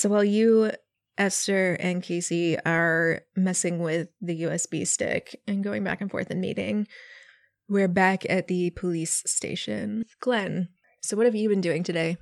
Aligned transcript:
So 0.00 0.08
while 0.08 0.24
you, 0.24 0.70
Esther, 1.18 1.76
and 1.78 2.02
Casey 2.02 2.58
are 2.60 3.20
messing 3.36 3.80
with 3.80 4.08
the 4.22 4.44
USB 4.44 4.86
stick 4.86 5.38
and 5.46 5.62
going 5.62 5.84
back 5.84 6.00
and 6.00 6.10
forth 6.10 6.30
and 6.30 6.40
meeting, 6.40 6.88
we're 7.68 7.86
back 7.86 8.24
at 8.30 8.48
the 8.48 8.70
police 8.70 9.22
station. 9.26 10.06
Glenn, 10.18 10.70
so 11.02 11.18
what 11.18 11.26
have 11.26 11.34
you 11.34 11.50
been 11.50 11.60
doing 11.60 11.82
today? 11.82 12.16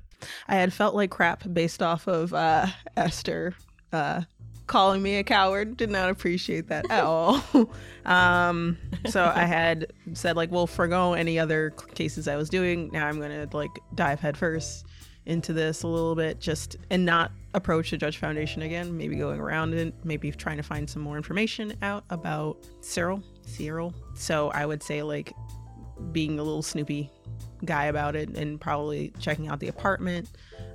I 0.48 0.56
had 0.56 0.72
felt 0.72 0.96
like 0.96 1.12
crap 1.12 1.44
based 1.52 1.80
off 1.80 2.08
of 2.08 2.34
uh, 2.34 2.66
Esther 2.96 3.54
uh, 3.92 4.22
calling 4.66 5.00
me 5.00 5.14
a 5.14 5.22
coward. 5.22 5.76
Did 5.76 5.90
not 5.90 6.10
appreciate 6.10 6.66
that 6.66 6.90
at 6.90 7.04
all. 7.04 7.44
um, 8.06 8.76
so 9.06 9.22
I 9.32 9.44
had 9.44 9.92
said 10.14 10.34
like, 10.34 10.50
well, 10.50 10.66
forgo 10.66 11.12
any 11.12 11.38
other 11.38 11.70
cases 11.94 12.26
I 12.26 12.34
was 12.34 12.48
doing. 12.48 12.90
Now 12.92 13.06
I'm 13.06 13.20
gonna 13.20 13.48
like 13.52 13.70
dive 13.94 14.18
headfirst 14.18 14.84
into 15.28 15.52
this 15.52 15.82
a 15.84 15.88
little 15.88 16.14
bit, 16.14 16.40
just 16.40 16.76
and 16.90 17.04
not 17.04 17.30
approach 17.54 17.90
the 17.90 17.96
Judge 17.96 18.16
Foundation 18.18 18.62
again. 18.62 18.96
Maybe 18.96 19.16
going 19.16 19.40
around 19.40 19.74
and 19.74 19.92
maybe 20.04 20.30
trying 20.32 20.56
to 20.56 20.62
find 20.62 20.88
some 20.88 21.02
more 21.02 21.16
information 21.16 21.74
out 21.82 22.04
about 22.10 22.56
Cyril. 22.80 23.22
Cyril. 23.46 23.94
So 24.14 24.50
I 24.50 24.66
would 24.66 24.82
say 24.82 25.02
like 25.02 25.32
being 26.12 26.38
a 26.38 26.42
little 26.42 26.62
snoopy 26.62 27.10
guy 27.64 27.86
about 27.86 28.14
it 28.16 28.28
and 28.36 28.60
probably 28.60 29.12
checking 29.18 29.48
out 29.48 29.58
the 29.58 29.66
apartment 29.66 30.28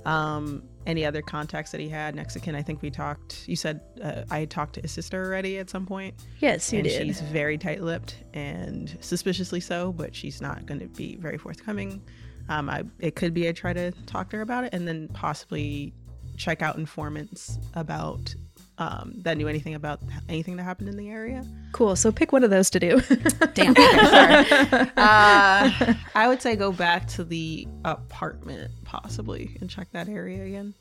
um 0.04 0.62
any 0.86 1.02
other 1.06 1.22
contacts 1.22 1.70
that 1.70 1.80
he 1.80 1.88
had 1.88 2.14
mexican 2.14 2.54
i 2.54 2.60
think 2.60 2.82
we 2.82 2.90
talked 2.90 3.48
you 3.48 3.56
said 3.56 3.80
uh, 4.02 4.22
i 4.30 4.44
talked 4.44 4.74
to 4.74 4.82
his 4.82 4.92
sister 4.92 5.24
already 5.24 5.56
at 5.56 5.70
some 5.70 5.86
point 5.86 6.14
Yes, 6.40 6.70
you 6.74 6.80
and 6.80 6.88
did. 6.88 7.06
she's 7.06 7.22
very 7.22 7.56
tight-lipped 7.56 8.16
and 8.34 8.94
suspiciously 9.00 9.60
so 9.60 9.92
but 9.92 10.14
she's 10.14 10.42
not 10.42 10.66
going 10.66 10.78
to 10.80 10.88
be 10.88 11.16
very 11.16 11.38
forthcoming 11.38 12.02
um 12.48 12.68
i 12.68 12.82
it 12.98 13.14
could 13.16 13.32
be 13.34 13.48
i 13.48 13.52
try 13.52 13.72
to 13.72 13.90
talk 14.06 14.30
to 14.30 14.36
her 14.36 14.42
about 14.42 14.64
it 14.64 14.72
and 14.74 14.86
then 14.86 15.08
possibly 15.08 15.92
check 16.36 16.62
out 16.62 16.76
informants 16.76 17.58
about 17.74 18.34
um 18.78 19.12
that 19.18 19.36
knew 19.36 19.46
anything 19.48 19.74
about 19.74 20.00
anything 20.28 20.56
that 20.56 20.64
happened 20.64 20.88
in 20.88 20.96
the 20.96 21.08
area 21.10 21.44
Cool. 21.72 21.96
So 21.96 22.12
pick 22.12 22.30
one 22.30 22.44
of 22.44 22.50
those 22.50 22.70
to 22.70 22.78
do. 22.78 23.00
Damn. 23.54 23.72
Okay, 23.76 24.06
sorry. 24.08 24.90
uh, 24.96 25.94
I 26.14 26.26
would 26.28 26.40
say 26.40 26.54
go 26.54 26.70
back 26.70 27.08
to 27.08 27.24
the 27.24 27.66
apartment 27.84 28.70
possibly 28.84 29.56
and 29.60 29.68
check 29.68 29.88
that 29.90 30.08
area 30.08 30.44
again. 30.44 30.72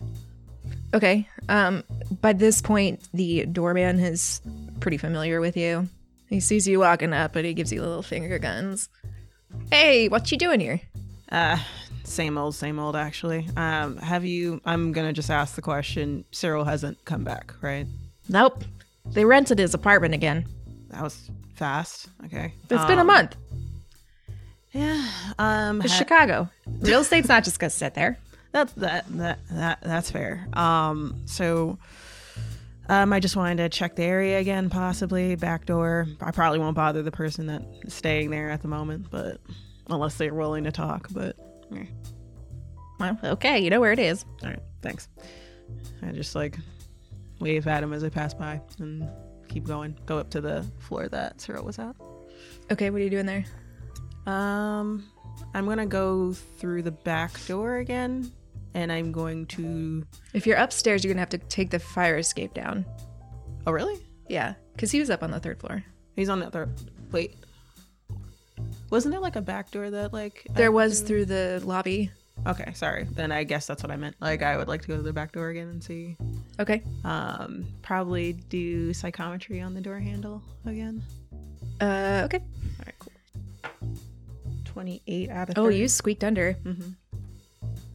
Okay. 0.93 1.27
Um, 1.49 1.83
by 2.21 2.33
this 2.33 2.61
point, 2.61 3.07
the 3.11 3.47
doorman 3.47 3.99
is 3.99 4.39
pretty 4.81 4.97
familiar 4.97 5.41
with 5.41 5.57
you. 5.57 5.89
He 6.29 6.39
sees 6.39 6.67
you 6.67 6.81
walking 6.81 7.11
up, 7.11 7.35
and 7.35 7.43
he 7.43 7.55
gives 7.55 7.73
you 7.73 7.81
little 7.81 8.03
finger 8.03 8.37
guns. 8.37 8.87
Hey, 9.71 10.09
what 10.09 10.31
you 10.31 10.37
doing 10.37 10.59
here? 10.59 10.79
Uh, 11.33 11.57
same 12.03 12.37
old, 12.37 12.53
same 12.55 12.77
old. 12.79 12.95
Actually, 12.95 13.47
um, 13.57 13.97
have 13.97 14.23
you? 14.23 14.61
I'm 14.65 14.91
gonna 14.91 15.13
just 15.13 15.29
ask 15.31 15.55
the 15.55 15.61
question. 15.61 16.23
Cyril 16.31 16.63
hasn't 16.63 17.03
come 17.05 17.23
back, 17.23 17.53
right? 17.61 17.87
Nope. 18.29 18.63
They 19.05 19.25
rented 19.25 19.57
his 19.59 19.73
apartment 19.73 20.13
again. 20.13 20.45
That 20.89 21.01
was 21.01 21.29
fast. 21.55 22.07
Okay. 22.25 22.53
It's 22.69 22.85
been 22.85 22.99
a 22.99 23.01
Um, 23.01 23.07
month. 23.07 23.35
Yeah. 24.71 25.07
Um. 25.39 25.81
It's 25.81 25.91
ha- 25.91 25.97
Chicago. 25.99 26.49
Real 26.81 27.01
estate's 27.01 27.27
not 27.27 27.43
just 27.43 27.59
gonna 27.59 27.69
sit 27.69 27.93
there. 27.95 28.17
That's 28.51 28.71
that 28.73 29.05
that 29.17 29.39
that 29.49 29.79
that's 29.81 30.11
fair. 30.11 30.47
Um, 30.53 31.23
so 31.25 31.77
um, 32.89 33.11
I 33.11 33.19
just 33.19 33.35
wanted 33.35 33.57
to 33.57 33.69
check 33.69 33.95
the 33.95 34.03
area 34.03 34.39
again, 34.39 34.69
possibly 34.69 35.35
back 35.35 35.65
door. 35.65 36.05
I 36.21 36.31
probably 36.31 36.59
won't 36.59 36.75
bother 36.75 37.01
the 37.01 37.11
person 37.11 37.47
that's 37.47 37.93
staying 37.95 38.29
there 38.29 38.49
at 38.51 38.61
the 38.61 38.67
moment, 38.67 39.07
but 39.09 39.39
unless 39.89 40.15
they're 40.15 40.33
willing 40.33 40.63
to 40.65 40.71
talk. 40.71 41.07
But 41.11 41.37
eh. 41.75 41.85
Well, 42.99 43.17
okay, 43.23 43.59
you 43.59 43.69
know 43.69 43.79
where 43.79 43.91
it 43.91 43.99
is. 43.99 44.25
all 44.43 44.49
right, 44.49 44.61
thanks. 44.81 45.09
I 46.01 46.11
just 46.11 46.35
like 46.35 46.57
wave 47.39 47.67
at 47.67 47.83
him 47.83 47.93
as 47.93 48.03
I 48.03 48.09
pass 48.09 48.33
by 48.33 48.61
and 48.79 49.09
keep 49.49 49.65
going. 49.65 49.97
Go 50.05 50.17
up 50.17 50.29
to 50.31 50.41
the 50.41 50.65
floor 50.79 51.07
that 51.09 51.41
Cyril 51.41 51.65
was 51.65 51.79
at. 51.79 51.95
Okay, 52.71 52.89
what 52.89 53.01
are 53.01 53.03
you 53.03 53.09
doing 53.09 53.25
there? 53.25 53.45
Um, 54.25 55.05
I'm 55.53 55.65
gonna 55.65 55.85
go 55.85 56.33
through 56.33 56.83
the 56.83 56.91
back 56.91 57.45
door 57.45 57.77
again, 57.77 58.31
and 58.73 58.91
I'm 58.91 59.11
going 59.11 59.45
to. 59.47 60.05
If 60.33 60.47
you're 60.47 60.57
upstairs, 60.57 61.03
you're 61.03 61.13
gonna 61.13 61.21
have 61.21 61.29
to 61.29 61.37
take 61.37 61.71
the 61.71 61.79
fire 61.79 62.17
escape 62.17 62.53
down. 62.53 62.85
Oh, 63.67 63.71
really? 63.71 63.99
Yeah, 64.27 64.53
because 64.73 64.91
he 64.91 64.99
was 64.99 65.09
up 65.09 65.23
on 65.23 65.31
the 65.31 65.39
third 65.39 65.59
floor. 65.59 65.83
He's 66.15 66.29
on 66.29 66.39
the 66.39 66.47
other. 66.47 66.69
Wait. 67.11 67.35
Wasn't 68.93 69.11
there 69.11 69.19
like 69.19 69.35
a 69.35 69.41
back 69.41 69.71
door 69.71 69.89
that 69.89 70.13
like 70.13 70.45
There 70.53 70.67
I- 70.67 70.69
was 70.69 71.01
through 71.01 71.25
the 71.25 71.59
lobby. 71.65 72.11
Okay, 72.45 72.73
sorry. 72.75 73.05
Then 73.05 73.31
I 73.31 73.43
guess 73.43 73.65
that's 73.65 73.81
what 73.81 73.91
I 73.91 73.95
meant. 73.95 74.15
Like 74.19 74.43
I 74.43 74.55
would 74.55 74.67
like 74.67 74.83
to 74.83 74.87
go 74.87 74.95
to 74.95 75.01
the 75.01 75.11
back 75.11 75.31
door 75.31 75.49
again 75.49 75.67
and 75.69 75.83
see. 75.83 76.15
Okay. 76.59 76.83
Um, 77.03 77.65
probably 77.81 78.33
do 78.33 78.93
psychometry 78.93 79.61
on 79.61 79.73
the 79.73 79.81
door 79.81 79.97
handle 79.99 80.43
again. 80.67 81.01
Uh, 81.81 82.21
okay. 82.25 82.37
All 82.37 82.85
right, 82.85 82.95
cool. 82.99 83.89
Twenty-eight 84.65 85.29
out 85.31 85.49
of. 85.49 85.57
Oh, 85.57 85.69
you 85.69 85.87
squeaked 85.87 86.23
under. 86.23 86.53
Mm-hmm. 86.63 86.89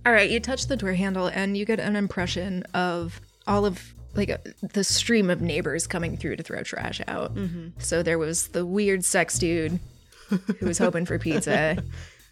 All 0.04 0.12
right, 0.12 0.28
you 0.28 0.40
touch 0.40 0.66
the 0.66 0.76
door 0.76 0.94
handle 0.94 1.28
and 1.28 1.56
you 1.56 1.64
get 1.64 1.78
an 1.78 1.94
impression 1.94 2.64
of 2.74 3.20
all 3.46 3.64
of 3.66 3.94
like 4.14 4.30
the 4.60 4.82
stream 4.82 5.30
of 5.30 5.40
neighbors 5.42 5.86
coming 5.86 6.16
through 6.16 6.36
to 6.36 6.42
throw 6.42 6.62
trash 6.64 7.00
out. 7.06 7.36
Mm-hmm. 7.36 7.68
So 7.78 8.02
there 8.02 8.18
was 8.18 8.48
the 8.48 8.66
weird 8.66 9.04
sex 9.04 9.38
dude 9.38 9.78
who 10.28 10.66
was 10.66 10.78
hoping 10.78 11.06
for 11.06 11.18
pizza. 11.18 11.82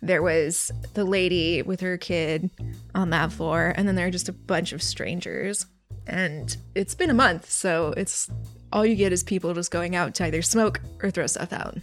There 0.03 0.23
was 0.23 0.71
the 0.95 1.05
lady 1.05 1.63
with 1.63 1.81
her 1.81 1.97
kid 1.97 2.51
on 2.95 3.11
that 3.11 3.33
floor, 3.33 3.73
and 3.77 3.89
then 3.89 3.95
there 3.95 4.07
are 4.07 4.11
just 4.11 4.29
a 4.29 4.33
bunch 4.33 4.73
of 4.73 4.83
strangers. 4.83 5.67
And 6.07 6.55
it's 6.75 6.95
been 6.95 7.11
a 7.11 7.15
month, 7.15 7.51
so 7.51 7.93
it's 7.97 8.31
all 8.73 8.85
you 8.87 8.95
get 8.95 9.13
is 9.13 9.25
people 9.25 9.55
just 9.55 9.71
going 9.71 9.97
out 9.97 10.15
to 10.17 10.25
either 10.25 10.43
smoke 10.43 10.81
or 11.03 11.11
throw 11.11 11.27
stuff 11.27 11.53
out. 11.53 11.79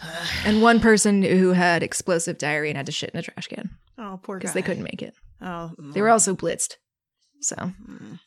And 0.46 0.62
one 0.62 0.80
person 0.80 1.22
who 1.22 1.52
had 1.52 1.82
explosive 1.82 2.38
diarrhea 2.38 2.70
and 2.70 2.76
had 2.78 2.86
to 2.86 2.92
shit 2.92 3.10
in 3.10 3.18
a 3.20 3.22
trash 3.22 3.48
can 3.48 3.68
Oh, 3.98 4.18
poor 4.22 4.36
guy. 4.36 4.40
because 4.40 4.54
they 4.54 4.62
couldn't 4.62 4.82
make 4.84 5.02
it. 5.02 5.12
Oh, 5.42 5.72
They 5.78 6.00
were 6.00 6.08
also 6.08 6.34
blitzed. 6.34 6.76
So 7.42 7.56
mm. 7.56 8.18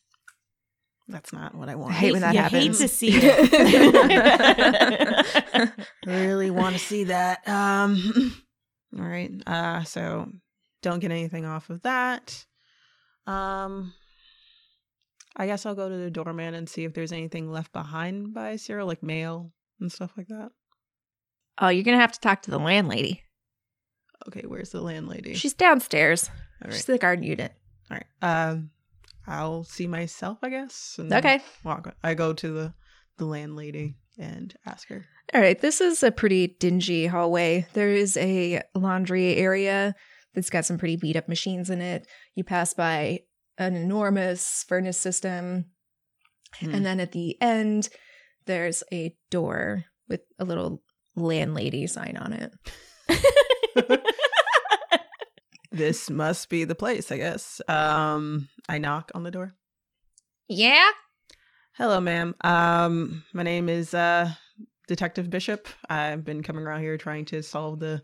That's 1.07 1.33
not 1.33 1.53
what 1.53 1.67
I 1.69 1.75
want. 1.75 1.93
I 1.93 1.97
hate 1.97 2.11
when 2.13 2.21
that 2.21 2.33
you 2.33 2.39
happens. 2.39 2.79
hate 2.79 2.87
to 2.87 2.93
see 2.93 3.09
it. 3.13 4.63
really 6.05 6.49
want 6.51 6.75
to 6.75 6.79
see 6.79 7.05
that. 7.05 7.47
Um, 7.47 8.35
all 8.97 9.03
right. 9.05 9.31
Uh, 9.45 9.83
so 9.83 10.29
don't 10.81 10.99
get 10.99 11.11
anything 11.11 11.45
off 11.45 11.69
of 11.69 11.81
that. 11.83 12.45
Um, 13.27 13.93
I 15.35 15.45
guess 15.47 15.65
I'll 15.65 15.75
go 15.75 15.89
to 15.89 15.97
the 15.97 16.11
doorman 16.11 16.53
and 16.53 16.69
see 16.69 16.83
if 16.85 16.93
there's 16.93 17.11
anything 17.11 17.51
left 17.51 17.73
behind 17.73 18.33
by 18.33 18.55
Cyril, 18.55 18.87
like 18.87 19.03
mail 19.03 19.51
and 19.79 19.91
stuff 19.91 20.11
like 20.17 20.27
that. 20.27 20.51
Oh, 21.59 21.67
you're 21.69 21.83
gonna 21.83 21.97
have 21.99 22.11
to 22.13 22.19
talk 22.19 22.41
to 22.43 22.51
the 22.51 22.59
landlady. 22.59 23.23
Okay, 24.27 24.43
where's 24.47 24.69
the 24.69 24.81
landlady? 24.81 25.33
She's 25.33 25.53
downstairs. 25.53 26.29
all 26.63 26.67
right. 26.69 26.73
She's 26.73 26.85
the 26.85 26.97
garden 26.97 27.23
unit. 27.25 27.51
All 27.91 27.97
right. 27.97 28.05
Um, 28.21 28.69
I'll 29.27 29.63
see 29.63 29.87
myself, 29.87 30.39
I 30.43 30.49
guess. 30.49 30.95
and 30.97 31.11
Okay. 31.13 31.41
Walk. 31.63 31.95
I 32.03 32.13
go 32.13 32.33
to 32.33 32.51
the 32.53 32.73
the 33.17 33.25
landlady 33.25 33.95
and 34.17 34.53
ask 34.65 34.87
her. 34.89 35.05
All 35.33 35.41
right. 35.41 35.59
This 35.59 35.81
is 35.81 36.01
a 36.03 36.11
pretty 36.11 36.47
dingy 36.59 37.05
hallway. 37.05 37.67
There 37.73 37.89
is 37.89 38.17
a 38.17 38.61
laundry 38.73 39.35
area 39.35 39.95
that's 40.33 40.49
got 40.49 40.65
some 40.65 40.77
pretty 40.77 40.95
beat 40.97 41.15
up 41.15 41.29
machines 41.29 41.69
in 41.69 41.79
it. 41.79 42.07
You 42.35 42.43
pass 42.43 42.73
by 42.73 43.19
an 43.57 43.75
enormous 43.75 44.65
furnace 44.67 44.99
system. 44.99 45.65
Hmm. 46.59 46.73
And 46.73 46.85
then 46.85 46.99
at 46.99 47.11
the 47.11 47.39
end, 47.41 47.89
there's 48.45 48.83
a 48.91 49.15
door 49.29 49.85
with 50.09 50.21
a 50.39 50.45
little 50.45 50.81
landlady 51.15 51.85
sign 51.87 52.17
on 52.17 52.33
it. 52.33 52.51
this 55.73 56.09
must 56.09 56.49
be 56.49 56.63
the 56.63 56.75
place, 56.75 57.11
I 57.11 57.17
guess. 57.17 57.59
Um, 57.67 58.47
I 58.69 58.77
knock 58.77 59.11
on 59.13 59.23
the 59.23 59.31
door. 59.31 59.53
Yeah? 60.47 60.89
Hello, 61.73 61.99
ma'am. 61.99 62.35
Um, 62.41 63.23
my 63.33 63.43
name 63.43 63.67
is 63.67 63.93
uh 63.93 64.29
Detective 64.87 65.29
Bishop. 65.29 65.67
I've 65.89 66.23
been 66.23 66.43
coming 66.43 66.63
around 66.63 66.81
here 66.81 66.97
trying 66.97 67.25
to 67.25 67.41
solve 67.41 67.79
the. 67.79 68.01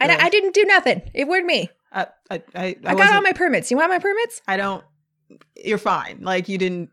I, 0.00 0.06
the- 0.08 0.22
I 0.22 0.28
didn't 0.28 0.54
do 0.54 0.64
nothing. 0.64 1.02
It 1.14 1.26
weren't 1.26 1.46
me. 1.46 1.70
I 1.92 2.06
I 2.30 2.34
I, 2.34 2.42
I, 2.54 2.76
I, 2.84 2.94
got 2.94 3.14
all 3.14 3.22
my 3.22 3.32
permits. 3.32 3.70
You 3.70 3.78
want 3.78 3.90
my 3.90 3.98
permits? 3.98 4.42
I 4.46 4.56
don't. 4.58 4.84
You're 5.56 5.78
fine. 5.78 6.18
Like 6.20 6.48
you 6.48 6.58
didn't. 6.58 6.90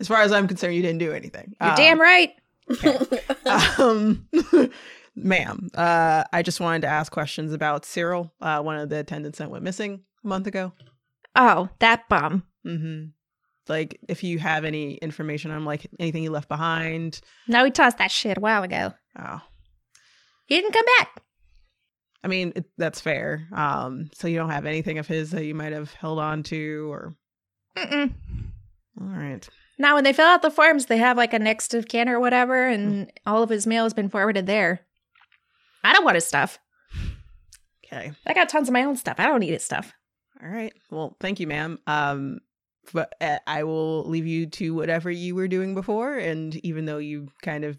As 0.00 0.08
far 0.08 0.22
as 0.22 0.32
I'm 0.32 0.48
concerned, 0.48 0.74
you 0.74 0.82
didn't 0.82 0.98
do 0.98 1.12
anything. 1.12 1.54
You're 1.60 1.70
Um, 1.70 1.76
damn 1.76 2.00
right. 2.00 2.30
um, 3.78 4.26
ma'am, 5.16 5.68
uh, 5.74 6.24
I 6.32 6.42
just 6.42 6.60
wanted 6.60 6.82
to 6.82 6.88
ask 6.88 7.12
questions 7.12 7.52
about 7.52 7.84
Cyril, 7.84 8.32
uh, 8.40 8.60
one 8.62 8.76
of 8.78 8.88
the 8.88 8.98
attendants 8.98 9.38
that 9.38 9.50
went 9.50 9.64
missing 9.64 10.02
a 10.24 10.26
month 10.28 10.46
ago. 10.46 10.72
Oh, 11.36 11.68
that 11.80 12.08
bum. 12.08 12.44
Mm-hmm. 12.66 13.06
Like, 13.68 13.98
if 14.08 14.22
you 14.22 14.38
have 14.38 14.64
any 14.64 14.94
information 14.96 15.50
on 15.50 15.64
like 15.64 15.86
anything 15.98 16.22
he 16.22 16.28
left 16.28 16.48
behind. 16.48 17.20
No, 17.48 17.64
he 17.64 17.70
tossed 17.70 17.98
that 17.98 18.10
shit 18.10 18.36
a 18.36 18.40
while 18.40 18.62
ago. 18.62 18.92
Oh, 19.18 19.40
He 20.46 20.56
didn't 20.56 20.72
come 20.72 20.84
back. 20.98 21.20
I 22.22 22.26
mean 22.28 22.52
it, 22.56 22.64
that's 22.78 23.00
fair. 23.02 23.46
Um, 23.54 24.08
so 24.14 24.28
you 24.28 24.38
don't 24.38 24.50
have 24.50 24.64
anything 24.64 24.98
of 24.98 25.06
his 25.06 25.30
that 25.32 25.44
you 25.44 25.54
might 25.54 25.72
have 25.72 25.92
held 25.92 26.18
on 26.18 26.42
to, 26.44 26.90
or 26.90 27.14
Mm-mm. 27.76 28.12
All 29.00 29.06
right. 29.06 29.46
Now, 29.78 29.94
when 29.96 30.04
they 30.04 30.12
fill 30.12 30.26
out 30.28 30.40
the 30.42 30.50
forms, 30.50 30.86
they 30.86 30.98
have 30.98 31.16
like 31.16 31.34
a 31.34 31.38
next 31.38 31.74
of 31.74 31.88
kin 31.88 32.08
or 32.08 32.20
whatever, 32.20 32.64
and 32.66 33.10
all 33.26 33.42
of 33.42 33.50
his 33.50 33.66
mail 33.66 33.82
has 33.84 33.92
been 33.92 34.08
forwarded 34.08 34.46
there. 34.46 34.80
I 35.84 35.92
don't 35.92 36.04
want 36.04 36.16
his 36.16 36.26
stuff. 36.26 36.58
Okay. 37.84 38.12
I 38.26 38.34
got 38.34 38.48
tons 38.48 38.68
of 38.68 38.72
my 38.72 38.84
own 38.84 38.96
stuff. 38.96 39.16
I 39.18 39.26
don't 39.26 39.40
need 39.40 39.52
his 39.52 39.64
stuff. 39.64 39.92
All 40.42 40.48
right. 40.48 40.72
Well, 40.90 41.16
thank 41.20 41.38
you, 41.38 41.46
ma'am. 41.46 41.78
Um, 41.86 42.40
but 42.92 43.14
uh, 43.20 43.38
I 43.46 43.64
will 43.64 44.08
leave 44.08 44.26
you 44.26 44.46
to 44.46 44.74
whatever 44.74 45.10
you 45.10 45.34
were 45.34 45.48
doing 45.48 45.74
before, 45.74 46.16
and 46.16 46.54
even 46.64 46.86
though 46.86 46.98
you 46.98 47.28
kind 47.42 47.64
of 47.64 47.78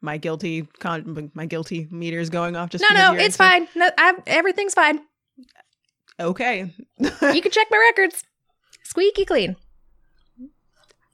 my 0.00 0.16
guilty 0.18 0.68
con 0.78 1.30
my 1.34 1.46
guilty 1.46 1.88
meter 1.90 2.20
is 2.20 2.30
going 2.30 2.54
off 2.54 2.70
just 2.70 2.84
no, 2.88 2.94
no, 2.94 3.18
it's 3.18 3.36
fine. 3.36 3.66
No, 3.74 3.90
I, 3.98 4.14
everything's 4.26 4.74
fine. 4.74 5.00
Okay. 6.20 6.72
You 6.98 7.42
can 7.42 7.50
check 7.50 7.68
my 7.70 7.92
records. 7.96 8.24
Squeaky 8.84 9.24
clean. 9.24 9.56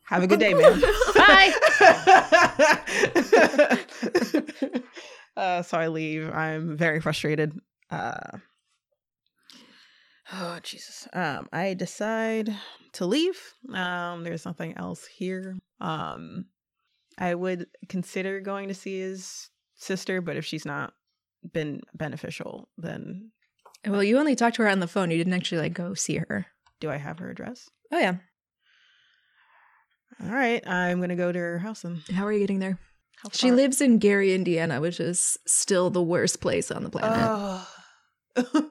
Have 0.05 0.23
a 0.23 0.27
good 0.27 0.39
day, 0.39 0.53
ma'am. 0.55 0.83
Bye. 1.15 1.53
uh, 5.37 5.63
so 5.63 5.79
I 5.79 5.89
leave. 5.89 6.31
I'm 6.31 6.77
very 6.77 7.01
frustrated. 7.01 7.59
Uh, 7.91 8.39
oh 10.33 10.59
Jesus. 10.63 11.07
Um, 11.13 11.49
I 11.53 11.75
decide 11.75 12.55
to 12.93 13.07
leave. 13.07 13.39
Um, 13.73 14.25
there's 14.25 14.45
nothing 14.47 14.77
else 14.77 15.07
here. 15.07 15.59
Um, 15.81 16.47
I 17.19 17.35
would 17.35 17.67
consider 17.89 18.41
going 18.41 18.69
to 18.69 18.75
see 18.75 19.01
his 19.01 19.51
sister, 19.77 20.21
but 20.21 20.37
if 20.37 20.45
she's 20.45 20.65
not 20.65 20.93
been 21.53 21.81
beneficial, 21.95 22.69
then 22.79 23.31
Well, 23.87 24.03
you 24.03 24.19
only 24.19 24.35
talked 24.35 24.57
to 24.57 24.63
her 24.63 24.69
on 24.69 24.81
the 24.81 24.89
phone. 24.89 25.11
You 25.11 25.19
didn't 25.19 25.35
actually 25.35 25.61
like 25.61 25.75
go 25.75 25.95
see 25.95 26.17
her. 26.17 26.47
do 26.81 26.91
I 26.91 26.97
have 26.97 27.19
her 27.19 27.31
address? 27.31 27.69
Oh 27.93 27.99
yeah. 27.99 28.17
All 30.23 30.31
right, 30.31 30.67
I'm 30.67 31.01
gonna 31.01 31.17
go 31.17 31.33
to 31.33 31.39
her 31.39 31.59
house 31.59 31.85
and 31.85 31.99
How 32.09 32.25
are 32.25 32.33
you 32.33 32.41
getting 32.41 32.61
there? 32.61 32.79
How 33.23 33.31
She 33.33 33.51
lives 33.51 33.81
in 33.81 33.99
Gary, 33.99 34.35
Indiana, 34.35 34.81
which 34.81 35.01
is 35.01 35.39
still 35.47 35.91
the 35.91 36.03
worst 36.03 36.41
place 36.41 36.71
on 36.71 36.83
the 36.85 36.91
planet. 36.91 37.19
Oh. 37.21 37.69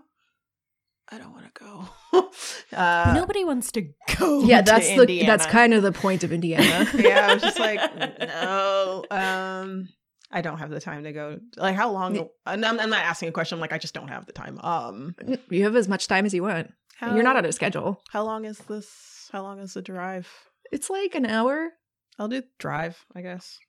I 1.14 1.20
don't 1.20 1.32
want 1.32 1.46
to 1.54 1.64
go. 1.64 2.30
uh, 2.76 3.14
Nobody 3.16 3.46
wants 3.46 3.72
to 3.74 3.82
go. 4.18 4.44
yeah, 4.46 4.62
to 4.62 4.72
that's 4.72 4.88
the 4.88 5.02
Indiana. 5.02 5.28
that's 5.28 5.46
kind 5.46 5.74
of 5.74 5.84
the 5.84 5.92
point 5.92 6.24
of 6.24 6.34
Indiana. 6.34 6.90
yeah, 6.96 7.28
I 7.28 7.34
was 7.36 7.44
just 7.44 7.60
like, 7.60 7.80
no. 8.20 9.06
Um, 9.12 9.90
I 10.32 10.42
don't 10.42 10.58
have 10.58 10.72
the 10.72 10.80
time 10.80 11.04
to 11.04 11.14
go. 11.14 11.40
Like, 11.56 11.76
how 11.76 11.92
long? 11.92 12.18
and 12.48 12.66
I'm, 12.66 12.80
I'm 12.80 12.90
not 12.90 13.04
asking 13.06 13.30
a 13.30 13.32
question. 13.32 13.58
I'm 13.58 13.62
like, 13.62 13.74
I 13.74 13.78
just 13.78 13.94
don't 13.94 14.08
have 14.08 14.26
the 14.26 14.34
time. 14.34 14.60
Um, 14.62 15.16
you 15.52 15.64
have 15.64 15.76
as 15.76 15.88
much 15.88 16.08
time 16.08 16.26
as 16.26 16.34
you 16.34 16.42
want. 16.42 16.74
how, 16.98 17.14
You're 17.14 17.24
not 17.24 17.38
on 17.38 17.46
a 17.46 17.52
schedule. 17.52 18.02
How 18.10 18.24
long 18.24 18.46
is 18.46 18.58
this? 18.58 19.30
How 19.32 19.44
long 19.44 19.60
is 19.60 19.76
the 19.76 19.84
drive? 19.84 20.28
It's 20.72 20.90
like 20.90 21.14
an 21.14 21.28
hour. 21.28 21.70
I'll 22.18 22.28
do 22.28 22.42
drive. 22.58 22.98
I 23.14 23.22
guess. 23.22 23.60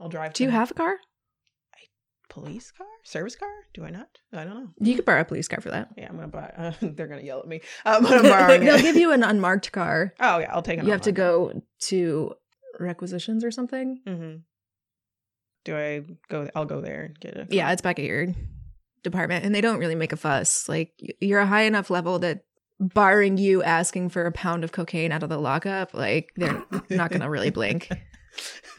I'll 0.00 0.08
drive. 0.08 0.32
Do 0.34 0.44
you 0.44 0.50
have 0.50 0.70
a 0.70 0.74
car? 0.74 0.92
A 1.74 2.32
police 2.32 2.70
car? 2.70 2.86
Service 3.04 3.36
car? 3.36 3.48
Do 3.74 3.84
I 3.84 3.90
not? 3.90 4.08
I 4.32 4.44
don't 4.44 4.54
know. 4.54 4.68
You 4.80 4.94
could 4.96 5.04
borrow 5.04 5.20
a 5.20 5.24
police 5.24 5.48
car 5.48 5.60
for 5.60 5.70
that. 5.70 5.88
Yeah, 5.96 6.08
I'm 6.08 6.16
gonna 6.16 6.28
buy. 6.28 6.52
Uh, 6.56 6.72
they're 6.82 7.06
gonna 7.06 7.22
yell 7.22 7.40
at 7.40 7.46
me. 7.46 7.60
Um, 7.84 8.04
I'm 8.06 8.22
borrowing 8.22 8.64
They'll 8.64 8.76
it. 8.76 8.82
give 8.82 8.96
you 8.96 9.12
an 9.12 9.22
unmarked 9.22 9.72
car. 9.72 10.12
Oh 10.20 10.38
yeah, 10.38 10.52
I'll 10.52 10.62
take 10.62 10.78
it. 10.78 10.84
You 10.84 10.92
have 10.92 11.02
to 11.02 11.12
go 11.12 11.62
to 11.82 12.34
requisitions 12.78 13.44
or 13.44 13.50
something. 13.50 14.00
Mm-hmm. 14.06 14.36
Do 15.64 15.76
I 15.76 16.02
go? 16.28 16.48
I'll 16.54 16.64
go 16.66 16.80
there 16.80 17.04
and 17.04 17.18
get 17.20 17.34
it. 17.34 17.48
Yeah, 17.52 17.72
it's 17.72 17.82
back 17.82 17.98
at 17.98 18.04
your 18.04 18.28
department, 19.02 19.44
and 19.44 19.54
they 19.54 19.60
don't 19.60 19.78
really 19.78 19.94
make 19.94 20.12
a 20.12 20.16
fuss. 20.16 20.68
Like 20.68 20.92
you're 21.20 21.40
a 21.40 21.46
high 21.46 21.62
enough 21.62 21.90
level 21.90 22.18
that, 22.20 22.44
barring 22.78 23.38
you 23.38 23.62
asking 23.62 24.10
for 24.10 24.26
a 24.26 24.32
pound 24.32 24.62
of 24.62 24.70
cocaine 24.72 25.10
out 25.10 25.22
of 25.22 25.28
the 25.30 25.38
lockup, 25.38 25.94
like 25.94 26.30
they're 26.36 26.62
not 26.90 27.10
gonna 27.10 27.30
really 27.30 27.50
blink. 27.50 27.88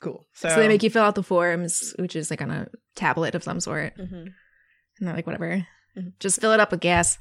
cool. 0.00 0.26
So, 0.34 0.48
So 0.48 0.56
they 0.56 0.68
make 0.68 0.82
you 0.82 0.90
fill 0.90 1.04
out 1.04 1.14
the 1.14 1.22
forms, 1.22 1.94
which 1.98 2.16
is 2.16 2.30
like 2.30 2.42
on 2.42 2.50
a 2.50 2.68
tablet 2.96 3.34
of 3.34 3.42
some 3.44 3.60
sort, 3.60 3.96
Mhm. 3.96 4.12
and 4.12 4.34
they're 5.00 5.14
like, 5.14 5.26
whatever, 5.26 5.66
Mhm. 5.96 6.12
just 6.20 6.40
fill 6.40 6.52
it 6.52 6.60
up 6.60 6.70
with 6.70 6.80
gas. 6.80 7.18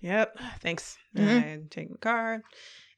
Yep. 0.00 0.38
Thanks. 0.60 0.96
Mhm. 1.16 1.38
I 1.42 1.60
take 1.70 1.90
my 1.90 1.96
car, 1.96 2.42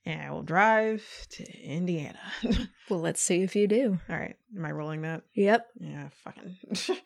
and 0.04 0.20
I 0.22 0.30
will 0.30 0.42
drive 0.42 1.04
to 1.30 1.44
Indiana. 1.62 2.18
Well, 2.90 3.00
let's 3.00 3.20
see 3.20 3.42
if 3.42 3.54
you 3.54 3.68
do. 3.68 4.00
All 4.08 4.16
right. 4.16 4.36
Am 4.56 4.64
I 4.64 4.70
rolling 4.72 5.02
that? 5.02 5.22
Yep, 5.34 5.66
Yeah. 5.78 6.08
Fucking. 6.24 6.56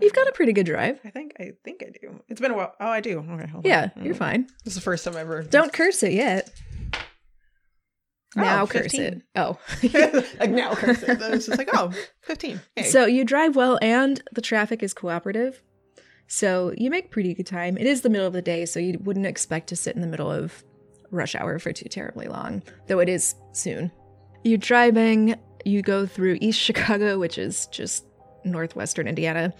you've 0.00 0.14
got 0.14 0.26
a 0.26 0.32
pretty 0.32 0.54
good 0.54 0.64
drive. 0.64 0.98
I 1.04 1.10
think. 1.10 1.34
I 1.38 1.52
think 1.64 1.82
I 1.86 1.90
do. 2.00 2.22
It's 2.28 2.40
been 2.40 2.50
a 2.52 2.56
while. 2.56 2.74
Oh, 2.80 2.88
I 2.88 3.00
do. 3.00 3.18
Okay. 3.18 3.46
Hold 3.46 3.66
on. 3.66 3.68
Yeah, 3.70 3.90
you're 3.96 4.14
Mm. 4.14 4.18
fine. 4.18 4.42
This 4.64 4.72
is 4.72 4.76
the 4.76 4.80
first 4.80 5.04
time 5.04 5.16
I 5.16 5.20
ever. 5.20 5.42
Don't 5.42 5.70
curse 5.72 6.02
it 6.02 6.12
yet. 6.12 6.50
Oh, 8.36 8.40
Now 8.42 8.66
curse 8.66 8.92
15. 8.92 9.02
it. 9.02 9.22
Oh. 9.36 9.58
like 10.40 10.50
now 10.50 10.74
curse 10.74 11.02
it. 11.02 11.18
It's 11.20 11.46
just 11.46 11.58
like 11.58 11.70
oh, 11.72 11.92
15. 12.22 12.60
Hey. 12.76 12.82
So 12.84 13.06
you 13.06 13.24
drive 13.24 13.56
well 13.56 13.78
and 13.80 14.22
the 14.32 14.42
traffic 14.42 14.82
is 14.82 14.92
cooperative. 14.92 15.62
So 16.26 16.74
you 16.76 16.90
make 16.90 17.10
pretty 17.10 17.32
good 17.32 17.46
time. 17.46 17.78
It 17.78 17.86
is 17.86 18.02
the 18.02 18.10
middle 18.10 18.26
of 18.26 18.34
the 18.34 18.42
day, 18.42 18.66
so 18.66 18.78
you 18.78 18.98
wouldn't 19.02 19.24
expect 19.24 19.68
to 19.70 19.76
sit 19.76 19.94
in 19.94 20.02
the 20.02 20.06
middle 20.06 20.30
of 20.30 20.62
rush 21.10 21.34
hour 21.34 21.58
for 21.58 21.72
too 21.72 21.88
terribly 21.88 22.28
long, 22.28 22.62
though 22.86 22.98
it 22.98 23.08
is 23.08 23.34
soon. 23.52 23.90
You're 24.44 24.58
driving, 24.58 25.36
you 25.64 25.80
go 25.80 26.04
through 26.04 26.36
East 26.42 26.60
Chicago, 26.60 27.18
which 27.18 27.38
is 27.38 27.66
just 27.68 28.04
northwestern 28.44 29.08
Indiana. 29.08 29.54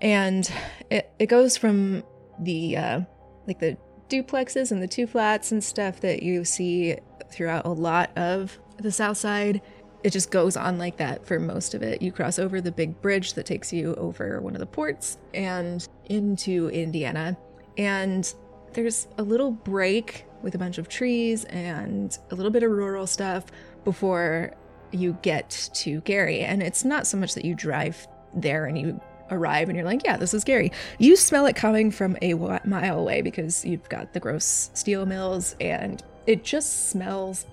and 0.00 0.50
it, 0.90 1.12
it 1.20 1.26
goes 1.26 1.56
from 1.56 2.02
the 2.40 2.76
uh, 2.76 3.00
like 3.46 3.60
the 3.60 3.76
duplexes 4.08 4.72
and 4.72 4.82
the 4.82 4.88
two 4.88 5.06
flats 5.06 5.52
and 5.52 5.62
stuff 5.62 6.00
that 6.00 6.22
you 6.24 6.44
see 6.44 6.96
throughout 7.32 7.64
a 7.64 7.70
lot 7.70 8.16
of 8.16 8.58
the 8.78 8.92
south 8.92 9.16
side. 9.16 9.60
It 10.04 10.10
just 10.10 10.30
goes 10.30 10.56
on 10.56 10.78
like 10.78 10.96
that 10.96 11.26
for 11.26 11.38
most 11.38 11.74
of 11.74 11.82
it. 11.82 12.02
You 12.02 12.10
cross 12.10 12.38
over 12.38 12.60
the 12.60 12.72
big 12.72 13.00
bridge 13.00 13.34
that 13.34 13.46
takes 13.46 13.72
you 13.72 13.94
over 13.94 14.40
one 14.40 14.54
of 14.54 14.60
the 14.60 14.66
ports 14.66 15.18
and 15.32 15.86
into 16.06 16.68
indiana. 16.70 17.36
And 17.78 18.32
there's 18.72 19.06
a 19.18 19.22
little 19.22 19.50
break 19.52 20.26
with 20.42 20.54
a 20.54 20.58
bunch 20.58 20.78
of 20.78 20.88
trees 20.88 21.44
and 21.44 22.16
a 22.30 22.34
little 22.34 22.50
bit 22.50 22.64
of 22.64 22.70
rural 22.70 23.06
stuff 23.06 23.44
before 23.84 24.52
you 24.90 25.16
get 25.22 25.70
to 25.74 26.00
gary. 26.00 26.40
And 26.40 26.62
it's 26.62 26.84
not 26.84 27.06
so 27.06 27.16
much 27.16 27.34
that 27.34 27.44
you 27.44 27.54
drive 27.54 28.06
there 28.34 28.66
and 28.66 28.76
you 28.76 29.00
arrive 29.32 29.68
and 29.68 29.76
you're 29.76 29.86
like, 29.86 30.04
yeah, 30.04 30.16
this 30.16 30.34
is 30.34 30.44
Gary. 30.44 30.70
You 30.98 31.16
smell 31.16 31.46
it 31.46 31.56
coming 31.56 31.90
from 31.90 32.16
a 32.22 32.34
mile 32.34 32.98
away 32.98 33.22
because 33.22 33.64
you've 33.64 33.88
got 33.88 34.12
the 34.12 34.20
gross 34.20 34.70
steel 34.74 35.06
mills 35.06 35.56
and 35.60 36.02
it 36.26 36.44
just 36.44 36.90
smells 36.90 37.46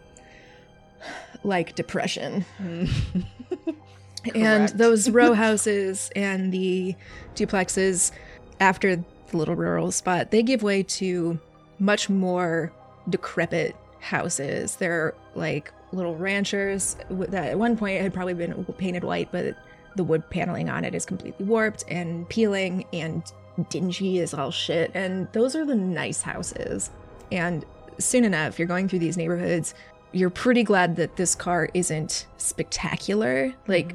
like 1.43 1.75
depression. 1.75 2.45
and 4.35 4.69
those 4.69 5.09
row 5.11 5.33
houses 5.33 6.11
and 6.15 6.51
the 6.51 6.95
duplexes 7.35 8.11
after 8.59 8.97
the 8.97 9.37
little 9.37 9.55
rural 9.55 9.91
spot, 9.91 10.31
they 10.31 10.43
give 10.43 10.63
way 10.63 10.83
to 10.83 11.39
much 11.79 12.09
more 12.09 12.71
decrepit 13.09 13.75
houses. 13.99 14.75
They're 14.75 15.13
like 15.35 15.71
little 15.91 16.15
ranchers 16.15 16.95
that 17.09 17.49
at 17.49 17.57
one 17.57 17.77
point 17.77 18.01
had 18.01 18.13
probably 18.13 18.33
been 18.33 18.65
painted 18.77 19.03
white, 19.03 19.31
but 19.31 19.55
the 19.95 20.03
wood 20.03 20.29
paneling 20.29 20.69
on 20.69 20.85
it 20.85 20.93
is 20.93 21.05
completely 21.05 21.45
warped 21.45 21.83
and 21.87 22.27
peeling 22.29 22.85
and 22.93 23.23
dingy 23.69 24.19
as 24.19 24.33
all 24.33 24.51
shit. 24.51 24.91
And 24.93 25.27
those 25.33 25.55
are 25.55 25.65
the 25.65 25.75
nice 25.75 26.21
houses. 26.21 26.91
And 27.31 27.65
soon 27.99 28.23
enough, 28.23 28.57
you're 28.57 28.67
going 28.67 28.87
through 28.87 28.99
these 28.99 29.17
neighborhoods. 29.17 29.73
You're 30.11 30.29
pretty 30.29 30.63
glad 30.63 30.95
that 30.95 31.15
this 31.17 31.35
car 31.35 31.69
isn't 31.73 32.25
spectacular. 32.37 33.53
Like, 33.67 33.93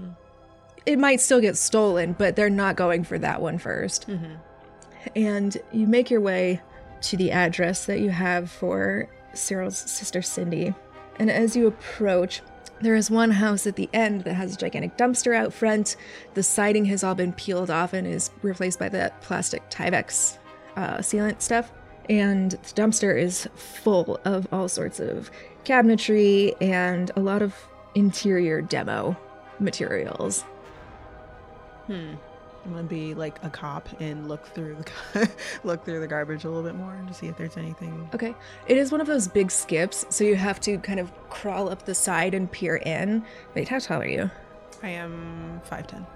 it 0.87 0.99
might 0.99 1.21
still 1.21 1.41
get 1.41 1.57
stolen, 1.57 2.15
but 2.17 2.37
they're 2.37 2.51
not 2.51 2.77
going 2.77 3.05
for 3.05 3.19
that 3.19 3.41
one 3.41 3.59
first. 3.59 4.09
Mhm. 4.09 4.37
And 5.17 5.57
you 5.73 5.87
make 5.87 6.11
your 6.11 6.21
way 6.21 6.61
to 7.03 7.17
the 7.17 7.33
address 7.33 7.85
that 7.87 8.01
you 8.01 8.11
have 8.11 8.51
for 8.51 9.09
Cyril's 9.35 9.79
sister 9.79 10.21
Cyndy. 10.21 10.75
And 11.19 11.31
as 11.31 11.57
you 11.57 11.67
approach, 11.67 12.43
there 12.81 12.95
is 12.95 13.11
one 13.11 13.31
house 13.31 13.67
at 13.67 13.77
the 13.77 13.89
end 13.93 14.23
that 14.23 14.35
has 14.35 14.55
a 14.55 14.59
gigantic 14.59 14.97
dumpster 14.97 15.35
out 15.35 15.53
front. 15.53 15.97
The 16.35 16.43
siding 16.43 16.87
has 16.87 17.05
all 17.05 17.15
been 17.15 17.33
peeled 17.33 17.71
off 17.71 17.93
and 17.93 18.07
is 18.07 18.31
replaced 18.43 18.79
by 18.79 18.89
that 18.91 19.21
plastic 19.21 19.69
Tyvek 19.71 20.39
uh, 20.77 20.99
sealant 20.99 21.41
stuff. 21.41 21.73
And 22.09 22.53
the 22.53 22.59
dumpster 22.59 23.19
is 23.19 23.49
full 23.55 24.21
of 24.25 24.47
all 24.53 24.69
sorts 24.69 25.01
of 25.01 25.31
cabinetry 25.65 26.55
and 26.61 27.11
a 27.17 27.21
lot 27.21 27.43
of 27.43 27.55
interior 27.95 28.61
demo 28.61 29.17
materials. 29.59 30.43
Hmm. 31.87 32.15
I'm 32.65 32.71
gonna 32.73 32.85
be 32.85 33.13
like 33.13 33.45
a 33.45 33.51
cop 33.51 33.89
and 34.01 34.27
look 34.27 34.47
through 34.55 34.77
the 35.13 35.31
look 35.65 35.85
through 35.85 36.01
the 36.01 36.07
garbage 36.07 36.45
a 36.45 36.49
little 36.49 36.63
bit 36.63 36.75
more 36.75 36.99
to 37.07 37.13
see 37.13 37.27
if 37.27 37.37
there's 37.37 37.59
anything. 37.59 38.09
Okay. 38.15 38.35
It 38.67 38.79
is 38.79 38.91
one 38.91 39.03
of 39.03 39.07
those 39.07 39.29
big 39.29 39.51
skips, 39.51 40.07
so 40.09 40.25
you 40.25 40.35
have 40.37 40.61
to 40.61 40.79
kind 40.79 40.99
of 40.99 41.13
crawl 41.29 41.69
up 41.69 41.85
the 41.85 41.95
side 41.95 42.33
and 42.33 42.51
peer 42.51 42.77
in. 42.77 43.23
Wait, 43.55 43.69
how 43.69 43.79
tall 43.79 44.01
are 44.01 44.07
you? 44.07 44.31
I 44.83 44.89
am 44.89 45.61
five 45.65 45.87
ten. 45.87 46.07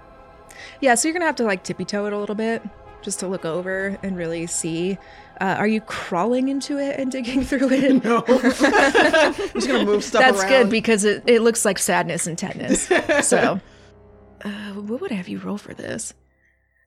Yeah, 0.81 0.95
so 0.95 1.07
you're 1.07 1.13
gonna 1.13 1.25
have 1.25 1.35
to 1.35 1.43
like 1.43 1.63
tippy 1.63 1.85
toe 1.85 2.07
it 2.07 2.13
a 2.13 2.17
little 2.17 2.35
bit. 2.35 2.63
just 3.01 3.19
to 3.19 3.27
look 3.27 3.45
over 3.45 3.97
and 4.03 4.17
really 4.17 4.47
see. 4.47 4.97
Uh, 5.39 5.55
are 5.57 5.67
you 5.67 5.79
crawling 5.81 6.49
into 6.49 6.77
it 6.77 6.99
and 6.99 7.11
digging 7.11 7.43
through 7.45 7.69
it? 7.71 8.03
No. 8.03 8.23
I'm 8.27 8.41
just 9.53 9.67
gonna 9.67 9.85
move 9.85 10.03
stuff 10.03 10.21
That's 10.21 10.41
around. 10.41 10.49
good 10.49 10.69
because 10.69 11.05
it, 11.05 11.23
it 11.27 11.41
looks 11.41 11.63
like 11.63 11.79
sadness 11.79 12.27
and 12.27 12.37
tetanus. 12.37 12.87
so, 13.27 13.59
uh, 14.43 14.49
what 14.73 14.99
would 15.01 15.11
I 15.11 15.15
have 15.15 15.29
you 15.29 15.39
roll 15.39 15.57
for 15.57 15.73
this? 15.73 16.13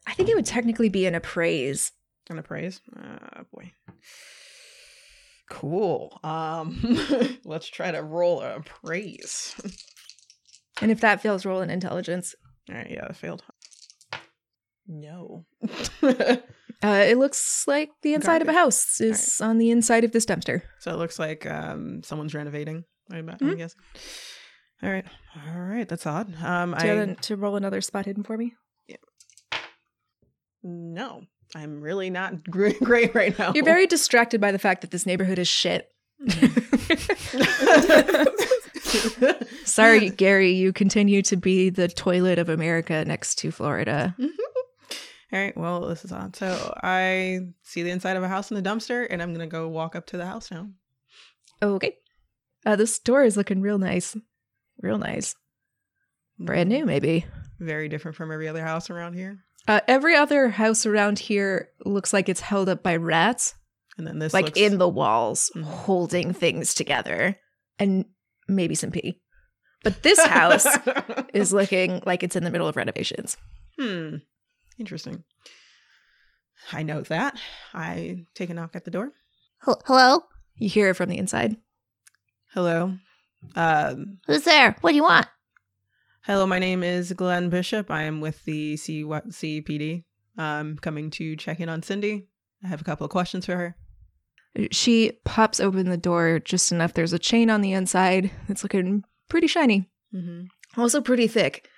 I 0.07 0.13
think 0.15 0.29
it 0.29 0.35
would 0.35 0.47
technically 0.47 0.89
be 0.91 1.07
an 1.07 1.15
appraise. 1.15 1.93
An 2.29 2.39
appraise. 2.39 2.81
Oh 2.97 3.43
boy. 3.53 3.73
Cool. 5.51 6.19
Um, 6.25 6.99
let's 7.45 7.69
try 7.69 7.91
to 7.91 8.03
roll 8.03 8.41
a 8.41 8.57
appraise. 8.57 9.55
And 10.81 10.91
if 10.91 11.01
that 11.01 11.21
fails, 11.21 11.45
roll 11.45 11.61
an 11.61 11.71
intelligence. 11.71 12.35
All 12.71 12.77
right. 12.77 12.91
Yeah, 12.91 13.03
that 13.07 13.17
failed. 13.17 13.45
No. 14.87 15.45
Uh, 16.85 17.05
it 17.07 17.17
looks 17.19 17.65
like 17.69 17.91
the 18.03 18.15
inside 18.15 18.43
of 18.43 18.49
a 18.49 18.53
house 18.53 19.01
is 19.01 19.41
on 19.41 19.59
the 19.59 19.71
inside 19.71 20.05
of 20.05 20.13
this 20.13 20.27
dumpster. 20.27 20.63
so 20.81 20.93
it 20.93 20.97
looks 20.97 21.19
like 21.19 21.47
um 21.47 22.03
someone's 22.03 22.35
renovating. 22.35 22.85
I. 23.11 23.17
Mhm. 23.23 23.57
Guess. 23.57 23.75
All 24.83 24.91
right. 24.91 25.05
All 25.55 25.61
right. 25.63 25.89
That's 25.89 26.07
odd. 26.07 26.35
Um, 26.43 26.75
Do 26.79 26.87
you 26.87 26.93
I 26.93 26.97
want 26.97 27.23
to 27.23 27.37
roll 27.37 27.55
another 27.57 27.81
spot 27.81 28.07
hidden 28.07 28.25
for 28.25 28.37
me? 28.37 28.55
Yeah. 28.89 28.97
no. 30.63 31.23
I'm 31.55 31.81
really 31.83 32.09
not 32.09 32.43
great, 32.51 32.81
great 32.81 33.15
right 33.15 33.39
now. 33.39 33.53
You're 33.55 33.65
very 33.65 33.87
distracted 33.87 34.41
by 34.41 34.53
the 34.53 34.59
fact 34.59 34.81
that 34.81 34.91
this 34.91 35.05
neighborhood 35.07 35.39
is 35.39 35.49
shit. 35.49 35.89
Sorry, 39.65 40.11
Gary, 40.11 40.53
you 40.53 40.73
continue 40.73 41.23
to 41.23 41.37
be 41.37 41.71
the 41.71 41.89
toilet 41.89 42.39
of 42.39 42.49
America 42.49 43.05
next 43.05 43.37
to 43.41 43.51
Florida. 43.51 44.15
All 45.33 45.39
right. 45.39 45.57
Well, 45.57 45.81
this 45.89 46.05
is 46.05 46.13
on. 46.13 46.35
So 46.35 46.75
I 46.83 47.41
see 47.63 47.83
the 47.83 47.91
inside 47.91 48.17
of 48.17 48.23
a 48.23 48.29
house 48.29 48.51
in 48.51 48.55
the 48.63 48.69
dumpster, 48.69 49.07
and 49.09 49.23
I'm 49.23 49.33
gonna 49.33 49.47
go 49.47 49.69
walk 49.69 49.97
up 49.97 50.07
to 50.09 50.17
the 50.17 50.27
house 50.27 50.51
now. 50.51 50.69
Okay. 51.63 51.97
Uh, 52.67 52.77
this 52.77 52.99
door 52.99 53.23
is 53.25 53.37
looking 53.37 53.61
real 53.63 53.79
nice. 53.79 54.17
Real 54.81 54.99
nice. 54.99 55.35
Brand 56.39 56.69
new, 56.69 56.85
maybe. 56.85 57.25
Very 57.61 57.89
different 57.89 58.17
from 58.17 58.31
every 58.33 58.49
other 58.49 58.63
house 58.63 58.91
around 58.91 59.15
here. 59.15 59.39
Uh, 59.69 59.81
every 59.87 60.17
other 60.17 60.49
house 60.49 60.85
around 60.87 61.19
here 61.21 61.69
looks 61.85 62.13
like 62.13 62.29
it's 62.29 62.41
held 62.41 62.69
up 62.69 62.83
by 62.83 62.97
rats, 62.97 63.55
And 63.97 64.07
then 64.07 64.19
this 64.19 64.35
like 64.35 64.47
looks, 64.47 64.59
in 64.61 64.79
the 64.79 64.89
walls, 64.89 65.51
Mhm. 65.55 65.63
holding 65.63 66.33
things 66.33 66.75
together, 66.75 67.39
and 67.79 68.05
maybe 68.49 68.75
some 68.75 68.91
pee. 68.91 69.21
But 69.85 70.03
this 70.03 70.21
house 70.25 70.67
is 71.35 71.53
looking 71.53 72.03
like 72.07 72.23
it's 72.23 72.35
in 72.37 72.43
the 72.45 72.51
middle 72.51 72.67
of 72.69 72.77
renovations. 72.77 73.37
hmm. 73.79 74.17
Interesting. 74.83 75.23
I 76.73 76.83
know 76.83 77.03
that. 77.03 77.39
I 77.73 78.25
take 78.35 78.51
a 78.51 78.55
knock 78.55 78.75
at 78.75 78.85
the 78.85 78.91
door. 78.91 79.13
Hello? 79.61 80.23
You 80.57 80.69
hear 80.69 80.89
it 80.91 80.95
from 80.97 81.09
the 81.09 81.19
inside. 81.19 81.55
Hello. 82.53 82.97
Um, 83.55 84.19
Who's 84.27 84.43
there? 84.43 84.75
What 84.81 84.91
do 84.91 84.97
you 84.97 85.05
want? 85.05 85.29
hello. 86.25 86.47
My 86.49 86.59
name 86.59 86.83
is 86.83 87.13
Glenn 87.13 87.49
Bishop. 87.49 87.93
I 87.93 88.03
am 88.03 88.21
with 88.21 88.45
the 88.45 88.77
C- 88.77 89.05
CPD. 89.05 90.03
I'm 90.37 90.77
coming 90.79 91.11
to 91.11 91.37
check 91.37 91.61
in 91.61 91.69
on 91.69 91.81
Cyndy. 91.81 92.27
I 92.65 92.67
have 92.67 92.81
a 92.81 92.85
couple 92.85 93.05
of 93.05 93.13
questions 93.13 93.47
for 93.47 93.55
her. 93.57 93.77
She 94.73 95.13
pops 95.25 95.61
open 95.61 95.91
the 95.91 95.97
door 95.97 96.41
just 96.41 96.73
enough. 96.73 96.93
There's 96.95 97.13
a 97.13 97.21
chain 97.21 97.51
on 97.51 97.61
the 97.61 97.73
inside. 97.73 98.33
It's 98.49 98.65
looking 98.65 99.05
pretty 99.29 99.47
shiny, 99.47 99.89
Mm-hmm. 100.13 100.81
also 100.81 101.01
pretty 101.01 101.29
thick. 101.29 101.69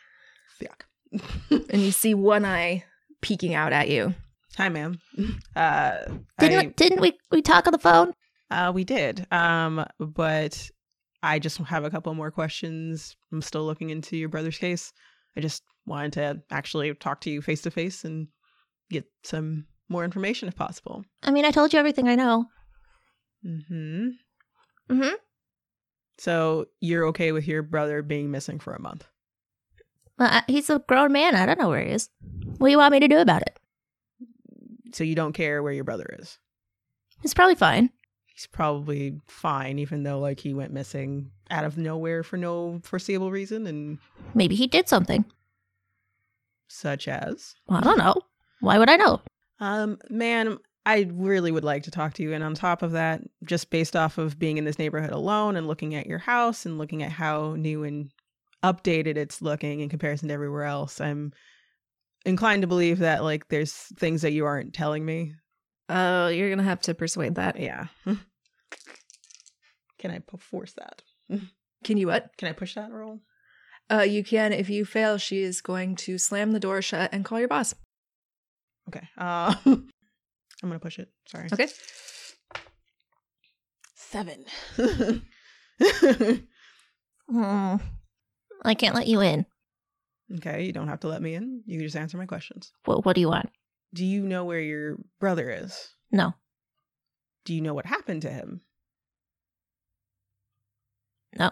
Yuck. 0.62 1.60
And 1.70 1.82
you 1.82 1.92
see 1.92 2.14
one 2.14 2.44
eye 2.46 2.84
peeking 3.24 3.54
out 3.54 3.72
at 3.72 3.88
you. 3.88 4.14
Hi, 4.56 4.68
ma'am. 4.68 4.98
Uh, 5.56 5.98
Didn't 6.38 6.58
I- 6.58 6.66
didn't 6.76 7.00
we 7.00 7.12
we 7.30 7.40
talk 7.42 7.66
on 7.66 7.72
the 7.72 7.78
phone? 7.78 8.12
Uh, 8.50 8.70
we 8.74 8.84
did. 8.84 9.26
Um, 9.32 9.84
but 9.98 10.70
I 11.22 11.38
just 11.38 11.58
have 11.58 11.84
a 11.84 11.90
couple 11.90 12.12
more 12.14 12.30
questions. 12.30 13.16
I'm 13.32 13.40
still 13.42 13.64
looking 13.64 13.90
into 13.90 14.16
your 14.16 14.28
brother's 14.28 14.58
case. 14.58 14.92
I 15.36 15.40
just 15.40 15.62
wanted 15.86 16.12
to 16.14 16.42
actually 16.50 16.92
talk 16.94 17.20
to 17.22 17.30
you 17.30 17.40
face 17.40 17.62
to 17.62 17.70
face 17.70 18.04
and 18.04 18.28
get 18.90 19.04
some 19.22 19.66
more 19.88 20.04
information 20.04 20.48
if 20.48 20.56
possible. 20.56 21.04
I 21.22 21.30
mean, 21.30 21.44
I 21.44 21.50
told 21.50 21.72
you 21.72 21.78
everything 21.78 22.08
I 22.08 22.14
know. 22.16 22.46
Mm 23.46 23.62
hmm. 23.68 24.08
Mm-hmm. 24.90 25.14
So 26.18 26.66
you're 26.80 27.06
okay 27.06 27.32
with 27.32 27.46
your 27.48 27.62
brother 27.62 28.02
being 28.02 28.30
missing 28.30 28.58
for 28.60 28.74
a 28.74 28.80
month? 28.80 29.06
Well, 30.18 30.28
I, 30.30 30.42
he's 30.46 30.70
a 30.70 30.78
grown 30.78 31.12
man. 31.12 31.34
I 31.34 31.46
don't 31.46 31.58
know 31.58 31.68
where 31.68 31.82
he 31.84 31.90
is. 31.90 32.08
What 32.58 32.68
do 32.68 32.70
you 32.70 32.78
want 32.78 32.92
me 32.92 33.00
to 33.00 33.08
do 33.08 33.18
about 33.18 33.42
it? 33.42 33.58
So 34.92 35.02
you 35.04 35.14
don't 35.14 35.32
care 35.32 35.62
where 35.62 35.72
your 35.72 35.84
brother 35.84 36.06
is? 36.18 36.38
He's 37.22 37.34
probably 37.34 37.56
fine. 37.56 37.90
He's 38.26 38.46
probably 38.46 39.20
fine, 39.26 39.78
even 39.78 40.02
though 40.02 40.18
like 40.20 40.40
he 40.40 40.54
went 40.54 40.72
missing 40.72 41.30
out 41.50 41.64
of 41.64 41.78
nowhere 41.78 42.22
for 42.22 42.36
no 42.36 42.80
foreseeable 42.82 43.30
reason, 43.30 43.66
and 43.66 43.98
Maybe 44.34 44.54
he 44.54 44.66
did 44.66 44.88
something. 44.88 45.24
such 46.68 47.06
as. 47.08 47.54
Well, 47.68 47.78
I 47.78 47.82
don't 47.82 47.98
know. 47.98 48.14
Why 48.60 48.78
would 48.78 48.90
I 48.90 48.96
know? 48.96 49.20
Um, 49.60 49.98
man, 50.10 50.58
I 50.86 51.08
really 51.12 51.52
would 51.52 51.64
like 51.64 51.84
to 51.84 51.90
talk 51.90 52.14
to 52.14 52.22
you. 52.22 52.32
And 52.32 52.42
on 52.42 52.54
top 52.54 52.82
of 52.82 52.92
that, 52.92 53.22
just 53.44 53.70
based 53.70 53.94
off 53.94 54.18
of 54.18 54.38
being 54.38 54.58
in 54.58 54.64
this 54.64 54.78
neighborhood 54.78 55.10
alone 55.12 55.56
and 55.56 55.66
looking 55.68 55.94
at 55.94 56.06
your 56.06 56.18
house 56.18 56.66
and 56.66 56.76
looking 56.78 57.02
at 57.02 57.12
how 57.12 57.54
new 57.54 57.84
and 57.84 58.10
updated 58.64 59.16
it's 59.16 59.42
looking 59.42 59.80
in 59.80 59.88
comparison 59.88 60.28
to 60.28 60.34
everywhere 60.34 60.64
else, 60.64 61.00
I'm 61.00 61.32
inclined 62.24 62.62
to 62.62 62.68
believe 62.68 63.00
that 63.00 63.22
like 63.22 63.48
there's 63.48 63.72
things 63.72 64.22
that 64.22 64.32
you 64.32 64.46
aren't 64.46 64.74
telling 64.74 65.04
me. 65.04 65.34
Oh, 65.88 66.28
you're 66.28 66.50
gonna 66.50 66.62
have 66.62 66.80
to 66.82 66.94
persuade 66.94 67.34
that. 67.34 67.60
Yeah. 67.60 67.86
Can 69.98 70.10
I 70.10 70.20
force 70.38 70.74
that? 70.74 71.02
Can 71.84 71.96
you 71.96 72.08
what? 72.08 72.30
Can 72.36 72.48
I 72.48 72.52
push 72.52 72.74
that 72.74 72.90
roll? 72.90 73.20
Uh, 73.90 74.00
you 74.00 74.24
can. 74.24 74.52
If 74.52 74.70
you 74.70 74.84
fail, 74.84 75.18
she 75.18 75.42
is 75.42 75.60
going 75.60 75.96
to 75.96 76.18
slam 76.18 76.52
the 76.52 76.60
door 76.60 76.82
shut 76.82 77.10
and 77.12 77.24
call 77.24 77.38
your 77.38 77.48
boss. 77.48 77.74
Okay. 78.88 79.06
Uh, 79.16 79.54
I'm 79.66 79.88
gonna 80.62 80.78
push 80.78 80.98
it. 80.98 81.10
Sorry. 81.26 81.48
Okay. 81.52 81.68
Seven. 83.94 84.44
I 88.64 88.74
can't 88.74 88.94
let 88.94 89.06
you 89.06 89.20
in. 89.20 89.46
okay, 90.36 90.64
you 90.64 90.72
don't 90.72 90.88
have 90.88 91.00
to 91.00 91.08
let 91.08 91.22
me 91.22 91.34
in. 91.34 91.62
You 91.66 91.78
can 91.78 91.86
just 91.86 91.96
answer 91.96 92.16
my 92.16 92.26
questions. 92.26 92.72
What, 92.84 93.04
what 93.04 93.14
do 93.14 93.20
you 93.20 93.28
want? 93.28 93.50
Do 93.92 94.04
you 94.04 94.22
know 94.26 94.44
where 94.44 94.60
your 94.60 94.96
brother 95.20 95.50
is? 95.50 95.90
No. 96.10 96.34
Do 97.44 97.54
you 97.54 97.60
know 97.60 97.74
what 97.74 97.86
happened 97.86 98.22
to 98.22 98.30
him? 98.30 98.60
No. 101.38 101.50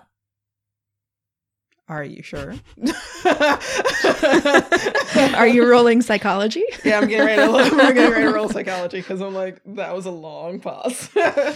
Are 1.88 2.04
you 2.04 2.22
sure? 2.22 2.54
Are 5.34 5.46
you 5.46 5.68
rolling 5.68 6.00
psychology? 6.02 6.64
Yeah, 6.84 6.98
I'm 6.98 7.08
getting 7.08 7.26
ready 7.26 7.42
to. 7.42 7.48
I'm 7.82 7.94
getting 7.94 8.10
ready 8.12 8.26
to 8.26 8.32
roll 8.32 8.48
psychology 8.48 8.98
because 8.98 9.20
I'm 9.20 9.34
like 9.34 9.60
that 9.66 9.94
was 9.94 10.06
a 10.06 10.10
long 10.10 10.60
pause. 10.60 11.14
uh, 11.16 11.54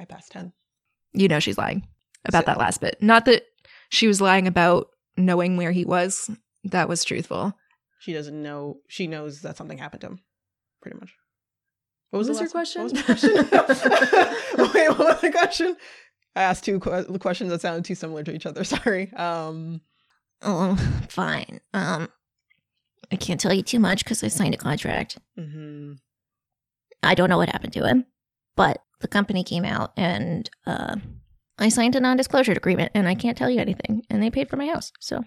I 0.00 0.04
passed 0.06 0.32
ten. 0.32 0.52
you 1.12 1.28
know 1.28 1.40
she's 1.40 1.58
lying 1.58 1.86
about 2.24 2.44
So- 2.44 2.46
that 2.52 2.58
last 2.58 2.80
bit. 2.80 2.96
Not 3.02 3.24
that 3.26 3.44
she 3.90 4.06
was 4.06 4.20
lying 4.20 4.46
about 4.46 4.88
knowing 5.16 5.56
where 5.56 5.72
he 5.72 5.84
was. 5.84 6.30
That 6.64 6.88
was 6.88 7.04
truthful. 7.04 7.54
She 8.00 8.12
doesn't 8.12 8.40
know. 8.42 8.78
She 8.88 9.06
knows 9.06 9.40
that 9.42 9.56
something 9.56 9.78
happened 9.78 10.00
to 10.02 10.06
him. 10.08 10.20
Pretty 10.82 10.98
much. 10.98 11.12
What 12.10 12.18
was 12.20 12.28
What 12.30 12.40
was 12.40 12.54
last 12.54 12.74
your 12.74 12.84
one? 12.84 12.94
What 12.94 13.08
was 13.08 13.24
my 13.24 13.44
question? 13.44 14.72
Wait, 14.74 14.88
what 14.90 14.98
was 14.98 15.20
the 15.20 15.30
question? 15.32 15.76
I 16.36 16.42
asked 16.42 16.64
two 16.64 16.78
que- 16.80 17.18
questions 17.18 17.50
that 17.50 17.60
sounded 17.60 17.84
too 17.84 17.94
similar 17.94 18.22
to 18.22 18.32
each 18.34 18.46
other. 18.46 18.62
Sorry. 18.76 19.12
Um. 19.14 19.80
Oh, 20.42 20.76
fine. 21.08 21.60
Um, 21.74 22.08
I 23.10 23.16
can't 23.16 23.40
tell 23.40 23.52
you 23.52 23.62
too 23.62 23.80
much 23.80 24.04
because 24.04 24.22
I 24.22 24.28
signed 24.28 24.54
a 24.54 24.58
contract. 24.58 25.18
mhm. 25.38 25.98
I 27.02 27.14
don't 27.14 27.28
know 27.28 27.38
what 27.38 27.48
happened 27.50 27.72
to 27.74 27.86
him, 27.86 28.04
but 28.56 28.82
the 29.00 29.08
company 29.08 29.42
came 29.44 29.64
out 29.64 29.92
and 29.96 30.48
uh, 30.66 30.96
I 31.58 31.68
signed 31.70 31.96
a 31.96 32.00
non-disclosure 32.00 32.52
agreement, 32.52 32.92
and 32.94 33.08
I 33.08 33.14
can't 33.14 33.36
tell 33.36 33.50
you 33.50 33.60
anything. 33.60 34.02
And 34.10 34.22
they 34.22 34.30
paid 34.30 34.48
for 34.48 34.56
my 34.56 34.66
house, 34.66 34.92
so 35.00 35.24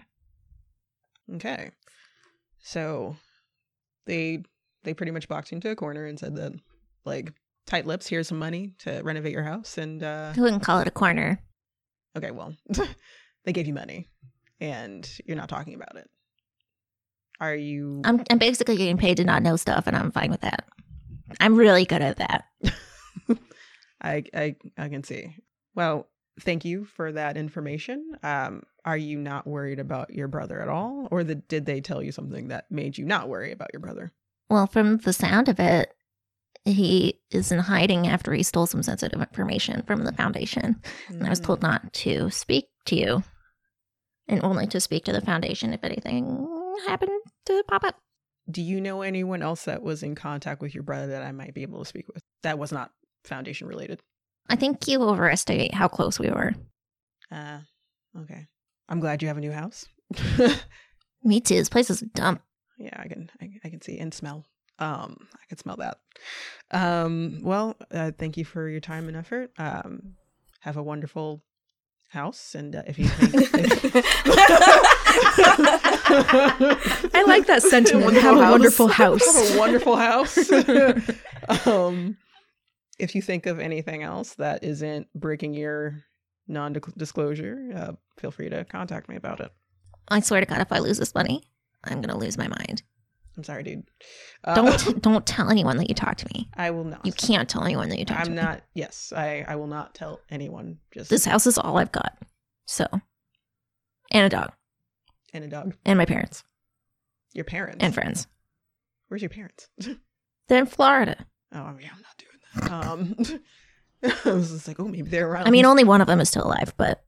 Okay. 1.34 1.70
So 2.60 3.16
they 4.06 4.42
they 4.84 4.94
pretty 4.94 5.12
much 5.12 5.28
boxed 5.28 5.52
you 5.52 5.56
into 5.56 5.70
a 5.70 5.76
corner 5.76 6.06
and 6.06 6.18
said 6.18 6.36
that 6.36 6.52
like 7.04 7.32
tight 7.66 7.86
lips, 7.86 8.06
here's 8.06 8.28
some 8.28 8.38
money 8.38 8.74
to 8.80 9.00
renovate 9.02 9.32
your 9.32 9.44
house 9.44 9.78
and 9.78 10.02
uh 10.02 10.32
I 10.36 10.40
wouldn't 10.40 10.62
call 10.62 10.80
it 10.80 10.88
a 10.88 10.92
corner. 10.92 11.40
okay, 12.16 12.30
well, 12.30 12.54
they 13.44 13.52
gave 13.52 13.66
you 13.66 13.74
money 13.74 14.08
and 14.60 15.08
you're 15.26 15.36
not 15.36 15.48
talking 15.48 15.74
about 15.74 15.96
it. 15.96 16.08
Are 17.40 17.54
you 17.54 18.02
I'm 18.04 18.22
I'm 18.30 18.38
basically 18.38 18.76
getting 18.76 18.96
paid 18.98 19.16
to 19.18 19.24
not 19.24 19.42
know 19.42 19.56
stuff, 19.56 19.86
and 19.86 19.96
I'm 19.96 20.12
fine 20.12 20.30
with 20.30 20.42
that. 20.42 20.64
I'm 21.40 21.56
really 21.56 21.84
good 21.84 22.02
at 22.02 22.18
that. 22.18 22.44
I 24.02 24.24
I 24.34 24.56
I 24.78 24.88
can 24.88 25.02
see. 25.02 25.34
Well, 25.74 26.08
thank 26.40 26.64
you 26.64 26.84
for 26.84 27.12
that 27.12 27.36
information. 27.36 28.16
Um, 28.22 28.62
are 28.84 28.96
you 28.96 29.18
not 29.18 29.46
worried 29.46 29.78
about 29.78 30.12
your 30.14 30.28
brother 30.28 30.60
at 30.60 30.68
all, 30.68 31.08
or 31.10 31.24
the, 31.24 31.36
did 31.36 31.66
they 31.66 31.80
tell 31.80 32.02
you 32.02 32.12
something 32.12 32.48
that 32.48 32.70
made 32.70 32.98
you 32.98 33.04
not 33.04 33.28
worry 33.28 33.52
about 33.52 33.70
your 33.72 33.80
brother? 33.80 34.12
Well, 34.50 34.66
from 34.66 34.98
the 34.98 35.12
sound 35.12 35.48
of 35.48 35.60
it, 35.60 35.94
he 36.64 37.20
is 37.30 37.50
in 37.50 37.58
hiding 37.58 38.06
after 38.06 38.32
he 38.32 38.42
stole 38.42 38.66
some 38.66 38.82
sensitive 38.82 39.20
information 39.20 39.82
from 39.82 40.04
the 40.04 40.12
foundation. 40.12 40.80
And 41.08 41.26
I 41.26 41.30
was 41.30 41.40
told 41.40 41.62
not 41.62 41.92
to 41.94 42.30
speak 42.30 42.68
to 42.86 42.96
you 42.96 43.24
and 44.28 44.42
only 44.44 44.66
to 44.68 44.80
speak 44.80 45.04
to 45.06 45.12
the 45.12 45.20
foundation 45.20 45.72
if 45.72 45.82
anything 45.82 46.46
happened 46.86 47.20
to 47.46 47.64
pop 47.68 47.84
up. 47.84 47.96
Do 48.50 48.62
you 48.62 48.80
know 48.80 49.02
anyone 49.02 49.42
else 49.42 49.64
that 49.64 49.82
was 49.82 50.02
in 50.02 50.14
contact 50.14 50.60
with 50.60 50.74
your 50.74 50.82
brother 50.84 51.08
that 51.08 51.22
I 51.22 51.32
might 51.32 51.54
be 51.54 51.62
able 51.62 51.80
to 51.80 51.88
speak 51.88 52.06
with? 52.12 52.22
That 52.42 52.58
was 52.58 52.72
not 52.72 52.92
foundation 53.24 53.66
related. 53.66 54.00
I 54.48 54.56
think 54.56 54.86
you 54.88 55.02
overestimate 55.02 55.74
how 55.74 55.88
close 55.88 56.18
we 56.18 56.28
were. 56.30 56.52
Uh, 57.30 57.58
okay. 58.20 58.46
I'm 58.88 59.00
glad 59.00 59.22
you 59.22 59.28
have 59.28 59.36
a 59.38 59.40
new 59.40 59.52
house. 59.52 59.86
Me 61.24 61.40
too. 61.40 61.54
This 61.56 61.68
place 61.68 61.88
is 61.90 62.02
a 62.02 62.06
dump. 62.06 62.42
yeah, 62.78 62.94
I 62.98 63.08
can, 63.08 63.30
I, 63.40 63.48
I 63.64 63.68
can 63.70 63.80
see 63.80 63.98
and 63.98 64.12
smell. 64.12 64.44
Um, 64.78 65.28
I 65.34 65.46
can 65.48 65.58
smell 65.58 65.76
that. 65.76 65.98
Um, 66.70 67.40
well, 67.42 67.76
uh, 67.92 68.10
thank 68.18 68.36
you 68.36 68.44
for 68.44 68.68
your 68.68 68.80
time 68.80 69.08
and 69.08 69.16
effort. 69.16 69.50
Um, 69.56 70.14
have 70.60 70.76
a 70.76 70.82
wonderful 70.82 71.42
house, 72.10 72.54
and 72.54 72.74
uh, 72.74 72.82
if 72.86 72.98
you 72.98 73.06
think, 73.08 73.34
I 77.14 77.24
like 77.26 77.46
that 77.46 77.62
sentiment. 77.62 78.16
Have 78.16 78.36
a 78.36 78.40
wonderful 78.50 78.88
house. 78.88 79.24
have 79.48 79.54
a 79.56 79.58
wonderful 79.58 79.96
house. 79.96 80.50
um, 81.66 82.16
if 82.98 83.14
you 83.14 83.22
think 83.22 83.46
of 83.46 83.58
anything 83.58 84.02
else 84.02 84.34
that 84.34 84.62
isn't 84.64 85.08
breaking 85.14 85.54
your 85.54 86.02
non-disclosure, 86.48 87.70
uh, 87.74 87.92
feel 88.18 88.30
free 88.30 88.48
to 88.50 88.64
contact 88.64 89.08
me 89.08 89.16
about 89.16 89.40
it. 89.40 89.50
I 90.08 90.20
swear 90.20 90.40
to 90.40 90.46
God, 90.46 90.60
if 90.60 90.72
I 90.72 90.78
lose 90.78 90.98
this 90.98 91.14
money, 91.14 91.42
I'm 91.84 92.00
gonna 92.00 92.18
lose 92.18 92.36
my 92.38 92.48
mind. 92.48 92.82
I'm 93.36 93.44
sorry, 93.44 93.62
dude. 93.62 93.84
Uh, 94.44 94.54
Don't 94.54 95.02
don't 95.02 95.26
tell 95.26 95.48
anyone 95.50 95.78
that 95.78 95.88
you 95.88 95.94
talked 95.94 96.18
to 96.20 96.28
me. 96.34 96.50
I 96.54 96.70
will 96.70 96.84
not. 96.84 97.06
You 97.06 97.12
can't 97.12 97.48
tell 97.48 97.64
anyone 97.64 97.88
that 97.88 97.98
you 97.98 98.04
talked 98.04 98.24
to 98.26 98.30
I'm 98.30 98.36
not. 98.36 98.62
Yes, 98.74 99.12
I. 99.16 99.44
I 99.48 99.56
will 99.56 99.68
not 99.68 99.94
tell 99.94 100.20
anyone. 100.30 100.78
Just 100.92 101.08
This 101.08 101.24
house 101.24 101.46
is 101.46 101.56
all 101.56 101.78
I've 101.78 101.92
got. 101.92 102.18
So, 102.66 102.86
and 104.10 104.26
a 104.26 104.28
dog, 104.28 104.52
and 105.32 105.44
a 105.44 105.48
dog. 105.48 105.74
and 105.86 105.96
my 105.96 106.04
parents, 106.04 106.44
Your 107.32 107.44
parents 107.46 107.78
and 107.80 107.94
friends. 107.94 108.26
Where's 109.08 109.22
your 109.22 109.30
parents? 109.30 109.68
They're 110.48 110.58
in 110.58 110.66
Florida. 110.66 111.16
oh 111.52 111.56
yeah, 111.80 111.88
I'm 111.94 112.02
not 112.02 112.18
doing. 112.18 112.31
Um, 112.70 113.16
I 114.02 114.30
was 114.30 114.50
just 114.50 114.66
like, 114.68 114.80
oh, 114.80 114.88
maybe 114.88 115.08
they're 115.10 115.28
around. 115.28 115.46
I 115.46 115.50
mean, 115.50 115.64
only 115.64 115.84
one 115.84 116.00
of 116.00 116.06
them 116.06 116.20
is 116.20 116.28
still 116.28 116.44
alive, 116.46 116.74
but 116.76 117.04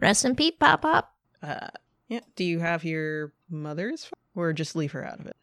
rest 0.00 0.24
in 0.24 0.34
peace, 0.36 0.54
Pop 0.60 0.82
Pop. 0.82 1.12
uh, 1.42 1.68
yeah. 2.08 2.20
Do 2.36 2.44
you 2.44 2.58
have 2.60 2.84
your 2.84 3.32
mother's, 3.48 4.10
or 4.34 4.52
just 4.52 4.76
leave 4.76 4.92
her 4.92 5.04
out 5.04 5.20
of 5.20 5.26
it? 5.26 5.36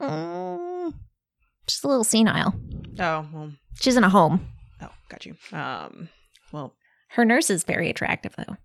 Mm, 0.00 0.94
just 1.66 1.84
a 1.84 1.88
little 1.88 2.04
senile. 2.04 2.54
oh 2.98 3.26
well. 3.32 3.52
She's 3.80 3.96
in 3.96 4.04
a 4.04 4.08
home. 4.10 4.46
Oh, 4.82 4.88
got 5.08 5.26
you. 5.26 5.36
Um, 5.52 6.08
well, 6.52 6.74
Her 7.08 7.24
nurse 7.24 7.50
is 7.50 7.64
very 7.64 7.88
attractive, 7.90 8.34
though. 8.36 8.56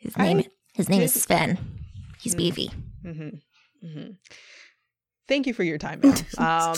His 0.00 0.14
I 0.16 0.24
name, 0.32 0.42
his 0.74 0.88
name 0.88 1.02
is 1.02 1.14
Sven. 1.14 1.58
He's 2.20 2.34
Mm. 2.34 2.38
beefy. 2.38 2.70
Mm-hmm. 3.04 3.86
Mm-hmm. 3.86 4.10
Thank 5.28 5.46
you 5.46 5.54
for 5.54 5.62
your 5.62 5.78
time, 5.78 6.00
um, 6.38 6.74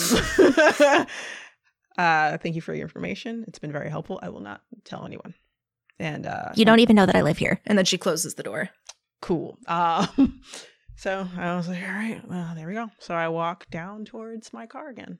uh, 1.97 2.37
thank 2.37 2.55
you 2.55 2.61
for 2.61 2.73
your 2.73 2.83
information. 2.83 3.45
It's 3.47 3.59
been 3.59 3.71
very 3.71 3.89
helpful. 3.89 4.19
I 4.21 4.29
will 4.29 4.41
not 4.41 4.61
tell 4.83 5.05
anyone. 5.05 5.33
And 5.99 6.25
uh, 6.25 6.49
You 6.55 6.65
don't 6.65 6.79
even 6.79 6.95
know 6.95 7.05
that 7.05 7.15
I 7.15 7.21
live 7.21 7.37
here. 7.37 7.61
And 7.65 7.77
then 7.77 7.85
she 7.85 7.97
closes 7.97 8.33
the 8.35 8.43
door. 8.43 8.69
cool. 9.21 9.57
Um, 9.67 10.41
so 10.95 11.27
I 11.37 11.55
was 11.55 11.67
like, 11.67 11.81
all 11.83 11.89
right, 11.89 12.21
well, 12.27 12.53
there 12.55 12.67
we 12.67 12.73
go. 12.73 12.89
So 12.99 13.13
I 13.15 13.27
walk 13.29 13.69
down 13.69 14.05
towards 14.05 14.51
my 14.53 14.65
car 14.65 14.89
again. 14.89 15.19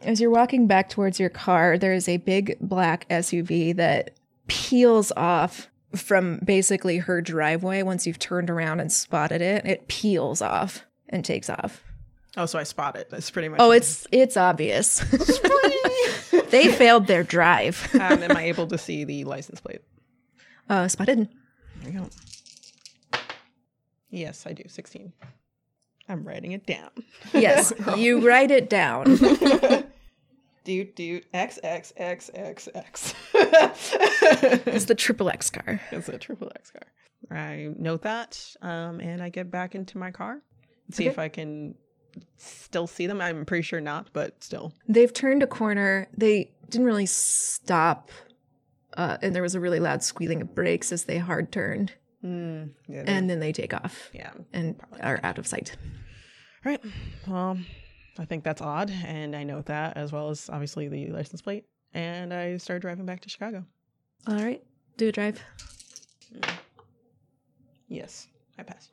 As 0.00 0.20
you're 0.20 0.30
walking 0.30 0.66
back 0.66 0.88
towards 0.88 1.18
your 1.20 1.28
car, 1.30 1.76
there 1.76 1.92
is 1.92 2.08
a 2.08 2.18
big 2.18 2.56
black 2.60 3.08
SUV 3.08 3.74
that 3.76 4.16
peels 4.46 5.12
off 5.16 5.68
from 5.94 6.38
basically 6.44 6.98
her 6.98 7.20
driveway 7.20 7.82
once 7.82 8.06
you've 8.06 8.18
turned 8.18 8.48
around 8.50 8.80
and 8.80 8.92
spotted 8.92 9.40
it. 9.40 9.66
It 9.66 9.88
peels 9.88 10.40
off 10.40 10.84
and 11.08 11.24
takes 11.24 11.50
off. 11.50 11.82
Oh, 12.38 12.46
so 12.46 12.58
I 12.58 12.62
spot 12.62 12.94
it. 12.96 13.10
That's 13.10 13.30
pretty 13.30 13.48
much. 13.48 13.58
Oh, 13.60 13.72
it's 13.72 14.06
it's 14.12 14.36
obvious. 14.36 15.00
they 16.50 16.68
failed 16.72 17.08
their 17.08 17.24
drive. 17.24 17.88
um, 17.94 18.22
am 18.22 18.36
I 18.36 18.44
able 18.44 18.68
to 18.68 18.78
see 18.78 19.02
the 19.04 19.24
license 19.24 19.60
plate? 19.60 19.80
Uh, 20.68 20.86
spotted. 20.86 21.28
There 21.82 21.92
you 21.92 21.98
go. 22.00 22.08
Yes, 24.10 24.46
I 24.46 24.52
do. 24.52 24.62
16. 24.68 25.12
I'm 26.08 26.24
writing 26.26 26.52
it 26.52 26.64
down. 26.64 26.90
Yes, 27.34 27.72
you 27.96 28.26
write 28.26 28.50
it 28.50 28.70
down. 28.70 29.16
do 30.64 30.84
do 30.84 31.20
X 31.34 31.58
X 31.62 31.92
X 31.96 32.30
X 32.34 32.68
X. 32.74 33.14
It's 33.34 34.84
the 34.86 34.94
triple 34.94 35.28
X 35.28 35.50
car. 35.50 35.80
It's 35.90 36.08
a 36.08 36.16
triple 36.18 36.50
X 36.54 36.70
car. 36.70 36.82
I 37.36 37.70
note 37.76 38.02
that, 38.02 38.40
um, 38.62 39.00
and 39.00 39.20
I 39.22 39.28
get 39.28 39.50
back 39.50 39.74
into 39.74 39.98
my 39.98 40.10
car. 40.12 40.40
See 40.92 41.02
Okay. 41.04 41.10
if 41.10 41.18
I 41.18 41.28
can 41.28 41.74
still 42.36 42.86
see 42.86 43.06
them. 43.06 43.20
I'm 43.20 43.44
pretty 43.44 43.62
sure 43.62 43.80
not, 43.80 44.08
but 44.12 44.42
still. 44.42 44.72
They've 44.88 45.12
turned 45.12 45.42
a 45.42 45.46
corner. 45.46 46.08
They 46.16 46.50
didn't 46.70 46.86
really 46.86 47.06
stop, 47.06 48.10
uh, 48.96 49.18
and 49.22 49.34
there 49.34 49.42
was 49.42 49.54
a 49.54 49.60
really 49.60 49.80
loud 49.80 50.02
squealing 50.02 50.42
of 50.42 50.54
brakes 50.54 50.92
as 50.92 51.04
they 51.04 51.18
hard 51.18 51.50
turned, 51.52 51.92
Mm, 52.24 52.70
yeah, 52.88 53.04
and 53.06 53.30
then 53.30 53.38
they 53.38 53.52
take 53.52 53.72
off 53.72 54.10
yeah. 54.12 54.32
and 54.52 54.74
are 55.00 55.20
out 55.22 55.38
of 55.38 55.46
sight. 55.46 55.76
All 56.66 56.72
right. 56.72 56.80
Well, 57.28 57.56
I 58.18 58.24
think 58.24 58.42
that's 58.42 58.60
odd, 58.60 58.90
and 58.90 59.36
I 59.36 59.44
note 59.44 59.66
that 59.66 59.96
as 59.96 60.10
well 60.12 60.28
as 60.30 60.50
obviously 60.50 60.88
the 60.88 61.06
license 61.12 61.40
plate. 61.40 61.64
And 61.94 62.34
I 62.34 62.56
start 62.56 62.82
driving 62.82 63.06
back 63.06 63.20
to 63.20 63.28
Chicago. 63.28 63.64
All 64.26 64.34
right, 64.34 64.62
do 64.96 65.08
a 65.08 65.12
drive. 65.12 65.40
Yes, 67.88 68.26
I 68.58 68.64
passed. 68.64 68.90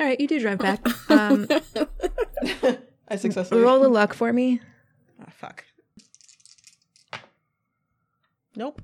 All 0.00 0.06
right, 0.06 0.20
you 0.20 0.28
do 0.28 0.40
drive 0.40 0.58
back. 0.58 0.84
Um, 1.10 1.48
I 3.08 3.16
successfully 3.16 3.62
roll 3.62 3.80
the 3.80 3.88
luck 3.88 4.12
for 4.14 4.32
me. 4.32 4.60
Ah, 5.20 5.30
fuck. 5.30 5.64
Nope. 8.54 8.82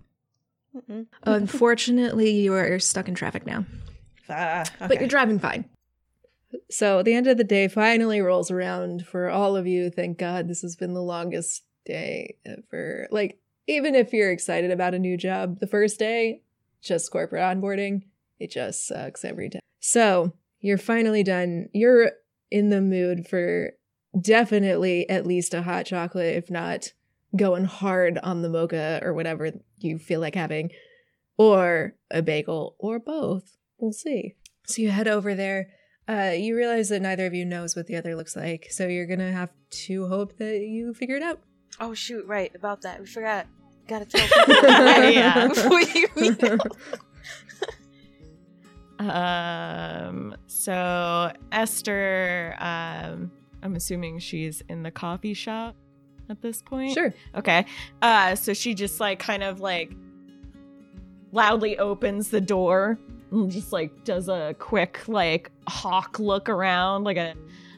Mm-mm. 0.75 1.07
Unfortunately, 1.25 2.31
you 2.31 2.55
are 2.55 2.79
stuck 2.79 3.09
in 3.09 3.15
traffic 3.15 3.47
now, 3.47 3.65
Ah, 4.29 4.63
okay. 4.63 4.87
but 4.89 4.99
you're 5.01 5.09
driving 5.09 5.39
fine. 5.39 5.67
So 6.71 7.03
the 7.03 7.15
end 7.15 7.27
of 7.27 7.37
the 7.37 7.45
day 7.45 7.69
finally 7.69 8.21
rolls 8.21 8.51
around 8.51 9.07
for 9.07 9.29
all 9.29 9.57
of 9.57 9.67
you. 9.67 9.91
Thank 9.91 10.19
God 10.19 10.49
this 10.49 10.63
has 10.63 10.75
been 10.77 10.95
the 10.95 11.03
longest 11.03 11.63
day 11.85 12.37
ever. 12.47 13.07
Like, 13.11 13.39
even 13.67 13.95
if 13.95 14.13
you're 14.13 14.33
excited 14.33 14.71
about 14.71 14.95
a 14.95 14.99
new 14.99 15.17
job, 15.17 15.61
the 15.61 15.67
first 15.67 15.99
day, 15.99 16.43
just 16.83 17.11
corporate 17.11 17.43
onboarding, 17.43 18.03
it 18.41 18.51
just 18.51 18.87
sucks 18.87 19.25
every 19.25 19.51
time. 19.51 19.61
So 19.81 20.33
you're 20.65 20.79
finally 20.79 21.23
done. 21.23 21.69
You're 21.75 22.13
in 22.51 22.71
the 22.71 22.81
mood 22.81 23.29
for 23.29 23.73
definitely 24.19 25.07
at 25.11 25.27
least 25.27 25.53
a 25.53 25.61
hot 25.61 25.85
chocolate, 25.85 26.37
if 26.37 26.51
not 26.51 26.95
going 27.37 27.67
hard 27.67 28.17
on 28.23 28.41
the 28.41 28.49
mocha 28.49 28.99
or 29.03 29.13
whatever 29.13 29.53
you 29.79 29.99
feel 29.99 30.21
like 30.21 30.35
having, 30.35 30.71
or 31.37 31.97
a 32.11 32.23
bagel, 32.23 32.77
or 32.79 32.99
both. 32.99 33.59
We'll 33.77 33.93
see. 33.93 34.37
So 34.67 34.81
you 34.81 34.91
head 34.91 35.07
over 35.07 35.35
there. 35.35 35.69
Uh, 36.09 36.33
you 36.35 36.57
realize 36.57 36.89
that 36.89 37.03
neither 37.03 37.27
of 37.27 37.35
you 37.35 37.45
knows 37.45 37.77
what 37.77 37.87
the 37.87 37.97
other 37.97 38.17
looks 38.17 38.35
like, 38.35 38.69
so 38.71 38.89
you're 38.89 39.07
gonna 39.07 39.33
have 39.33 39.51
to 39.71 40.09
hope 40.09 40.39
that 40.39 40.61
you 40.61 40.95
figure 40.95 41.17
it 41.17 41.23
out. 41.23 41.41
Oh 41.79 41.93
shoot! 41.93 42.25
Right 42.25 42.55
about 42.55 42.81
that, 42.83 43.01
we 43.01 43.07
forgot. 43.07 43.47
Gotta 43.87 44.07
tell 44.07 44.27
people 44.27 44.55
who 44.55 45.49
before 45.51 45.81
you 45.83 46.09
meet. 46.17 46.43
Um, 48.99 50.37
so 50.65 51.33
Esther, 51.53 52.55
um, 52.59 53.31
I'm 53.63 53.77
assuming 53.77 54.19
she's 54.19 54.63
in 54.69 54.83
the 54.83 54.91
coffee 54.91 55.35
shop 55.35 55.77
at 56.31 56.41
this 56.41 56.63
point. 56.63 56.95
Sure. 56.95 57.13
Okay. 57.35 57.67
Uh, 58.01 58.35
so 58.35 58.55
she 58.55 58.75
just 58.75 58.99
like 59.01 59.19
kind 59.19 59.43
of 59.43 59.61
like 59.61 59.93
loudly 61.33 61.79
opens 61.79 62.31
the 62.31 62.41
door 62.41 62.99
and 63.31 63.51
just 63.51 63.73
like 63.73 64.05
does 64.05 64.29
a 64.29 64.55
quick 64.59 65.01
like 65.09 65.51
hawk 65.69 66.19
look 66.19 66.49
around, 66.49 67.05
like 67.05 67.17
a 67.17 67.35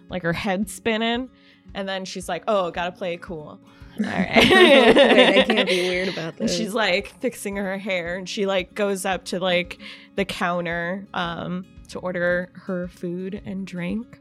like 0.08 0.22
her 0.22 0.32
head 0.32 0.68
spinning, 0.70 1.28
and 1.74 1.88
then 1.88 2.04
she's 2.04 2.28
like, 2.28 2.44
"Oh, 2.46 2.70
gotta 2.70 2.92
play 2.92 3.14
it 3.14 3.22
cool." 3.22 3.58
All 3.98 4.04
right. 4.04 4.36
Wait, 4.36 5.38
I 5.38 5.42
can't 5.44 5.68
be 5.68 5.88
weird 5.88 6.08
about 6.08 6.38
And 6.38 6.48
this. 6.48 6.56
she's 6.56 6.74
like 6.74 7.08
fixing 7.20 7.56
her 7.56 7.78
hair 7.78 8.16
and 8.16 8.28
she 8.28 8.44
like 8.44 8.74
goes 8.74 9.06
up 9.06 9.24
to 9.26 9.40
like 9.40 9.78
the 10.16 10.26
counter 10.26 11.06
um 11.14 11.64
to 11.88 11.98
order 11.98 12.50
her 12.54 12.88
food 12.88 13.40
and 13.44 13.66
drink. 13.66 14.20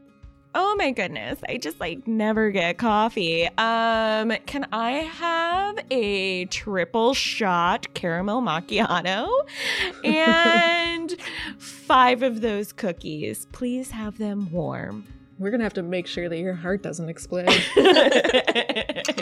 Oh 0.58 0.74
my 0.76 0.90
goodness. 0.90 1.38
I 1.46 1.58
just 1.58 1.80
like 1.80 2.06
never 2.06 2.50
get 2.50 2.78
coffee. 2.78 3.46
Um, 3.58 4.32
can 4.46 4.66
I 4.72 4.92
have 4.92 5.78
a 5.90 6.46
triple 6.46 7.12
shot 7.12 7.92
caramel 7.92 8.40
macchiato 8.40 9.28
and 10.04 11.14
five 11.58 12.22
of 12.22 12.40
those 12.40 12.72
cookies? 12.72 13.46
Please 13.52 13.90
have 13.90 14.16
them 14.16 14.50
warm. 14.50 15.04
We're 15.38 15.50
gonna 15.50 15.64
have 15.64 15.74
to 15.74 15.82
make 15.82 16.06
sure 16.06 16.30
that 16.30 16.38
your 16.38 16.54
heart 16.54 16.82
doesn't 16.82 17.10
explode. 17.10 17.50
you 17.76 17.84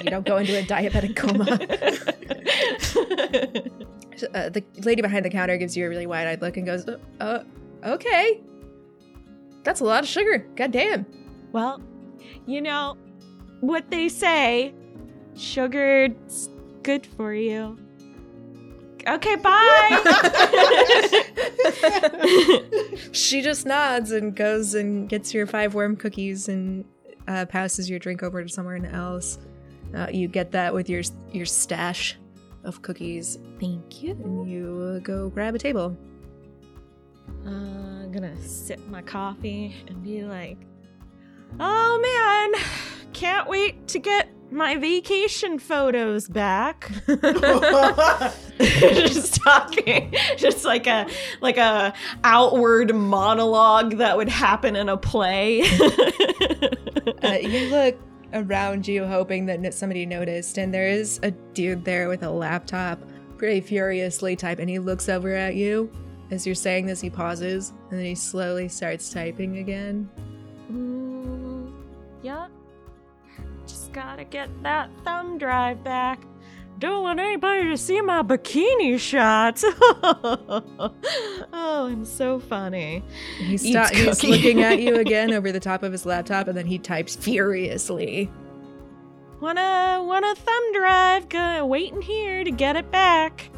don't 0.04 0.24
go 0.24 0.36
into 0.36 0.56
a 0.56 0.62
diabetic 0.62 1.16
coma. 1.16 1.58
Uh, 4.32 4.48
the 4.48 4.62
lady 4.84 5.02
behind 5.02 5.24
the 5.24 5.28
counter 5.28 5.56
gives 5.56 5.76
you 5.76 5.84
a 5.84 5.88
really 5.88 6.06
wide-eyed 6.06 6.40
look 6.40 6.56
and 6.56 6.64
goes, 6.64 6.88
uh, 6.88 6.98
uh, 7.20 7.42
"Okay, 7.84 8.40
that's 9.62 9.80
a 9.80 9.84
lot 9.84 10.02
of 10.02 10.08
sugar. 10.08 10.46
God 10.56 10.72
damn." 10.72 11.06
Well, 11.52 11.80
you 12.46 12.60
know 12.60 12.96
what 13.60 13.90
they 13.90 14.08
say 14.08 14.74
sugar's 15.36 16.48
good 16.82 17.06
for 17.06 17.32
you. 17.34 17.78
Okay, 19.06 19.36
bye. 19.36 20.00
she 23.12 23.42
just 23.42 23.66
nods 23.66 24.12
and 24.12 24.34
goes 24.34 24.74
and 24.74 25.08
gets 25.08 25.34
your 25.34 25.46
five 25.46 25.74
warm 25.74 25.94
cookies 25.96 26.48
and 26.48 26.84
uh, 27.28 27.44
passes 27.46 27.90
your 27.90 27.98
drink 27.98 28.22
over 28.22 28.42
to 28.42 28.48
someone 28.48 28.86
else. 28.86 29.38
Uh, 29.94 30.06
you 30.10 30.26
get 30.26 30.50
that 30.52 30.72
with 30.74 30.88
your 30.88 31.02
your 31.32 31.46
stash 31.46 32.18
of 32.64 32.80
cookies, 32.82 33.38
Thank 33.60 34.02
you. 34.02 34.12
and 34.12 34.50
you 34.50 34.96
uh, 34.96 34.98
go 35.00 35.28
grab 35.28 35.54
a 35.54 35.58
table. 35.58 35.96
Uh, 37.46 37.50
I'm 37.50 38.12
gonna 38.12 38.36
sip 38.42 38.80
my 38.88 39.02
coffee 39.02 39.74
and 39.86 40.02
be 40.02 40.24
like, 40.24 40.58
oh 41.60 42.00
man, 42.00 42.62
can't 43.12 43.48
wait 43.48 43.86
to 43.88 43.98
get 43.98 44.28
my 44.50 44.76
vacation 44.76 45.58
photos 45.58 46.28
back. 46.28 46.90
just 48.58 49.34
talking, 49.42 50.14
just 50.36 50.64
like 50.64 50.86
a 50.86 51.06
like 51.40 51.56
a 51.56 51.92
outward 52.22 52.94
monologue 52.94 53.96
that 53.96 54.16
would 54.16 54.28
happen 54.28 54.76
in 54.76 54.88
a 54.88 54.96
play. 54.96 55.62
Uh, 57.22 57.32
you 57.40 57.68
look 57.70 57.98
around 58.32 58.86
you, 58.86 59.04
hoping 59.06 59.46
that 59.46 59.74
somebody 59.74 60.06
noticed, 60.06 60.58
and 60.58 60.72
there 60.72 60.88
is 60.88 61.20
a 61.22 61.30
dude 61.30 61.84
there 61.84 62.08
with 62.08 62.22
a 62.22 62.30
laptop, 62.30 63.00
pretty 63.36 63.60
furiously 63.60 64.36
type, 64.36 64.58
and 64.58 64.70
he 64.70 64.78
looks 64.78 65.08
over 65.08 65.34
at 65.34 65.54
you. 65.54 65.90
As 66.30 66.46
you're 66.46 66.54
saying 66.54 66.86
this, 66.86 67.00
he 67.00 67.10
pauses, 67.10 67.72
and 67.90 67.98
then 67.98 68.06
he 68.06 68.14
slowly 68.14 68.68
starts 68.68 69.10
typing 69.10 69.58
again. 69.58 70.08
Mm, 70.72 71.72
yeah. 72.22 72.48
Just 73.66 73.92
gotta 73.92 74.24
get 74.24 74.48
that 74.62 74.90
thumb 75.04 75.38
drive 75.38 75.84
back. 75.84 76.20
Don't 76.80 77.02
want 77.02 77.20
anybody 77.20 77.68
to 77.68 77.76
see 77.76 78.00
my 78.00 78.22
bikini 78.22 78.98
shots. 78.98 79.64
oh, 79.78 80.62
I'm 81.52 82.04
so 82.04 82.40
funny. 82.40 83.04
He 83.38 83.56
sto- 83.56 83.86
he's 83.94 84.24
looking 84.24 84.62
at 84.62 84.80
you 84.80 84.96
again 85.00 85.32
over 85.32 85.52
the 85.52 85.60
top 85.60 85.82
of 85.82 85.92
his 85.92 86.04
laptop, 86.04 86.48
and 86.48 86.58
then 86.58 86.66
he 86.66 86.78
types 86.78 87.14
furiously. 87.14 88.30
Wanna 89.40 90.02
wanna 90.04 90.34
thumb 90.34 90.72
drive? 90.72 91.28
Gonna 91.28 91.64
waiting 91.66 92.02
here 92.02 92.42
to 92.42 92.50
get 92.50 92.76
it 92.76 92.90
back. 92.90 93.50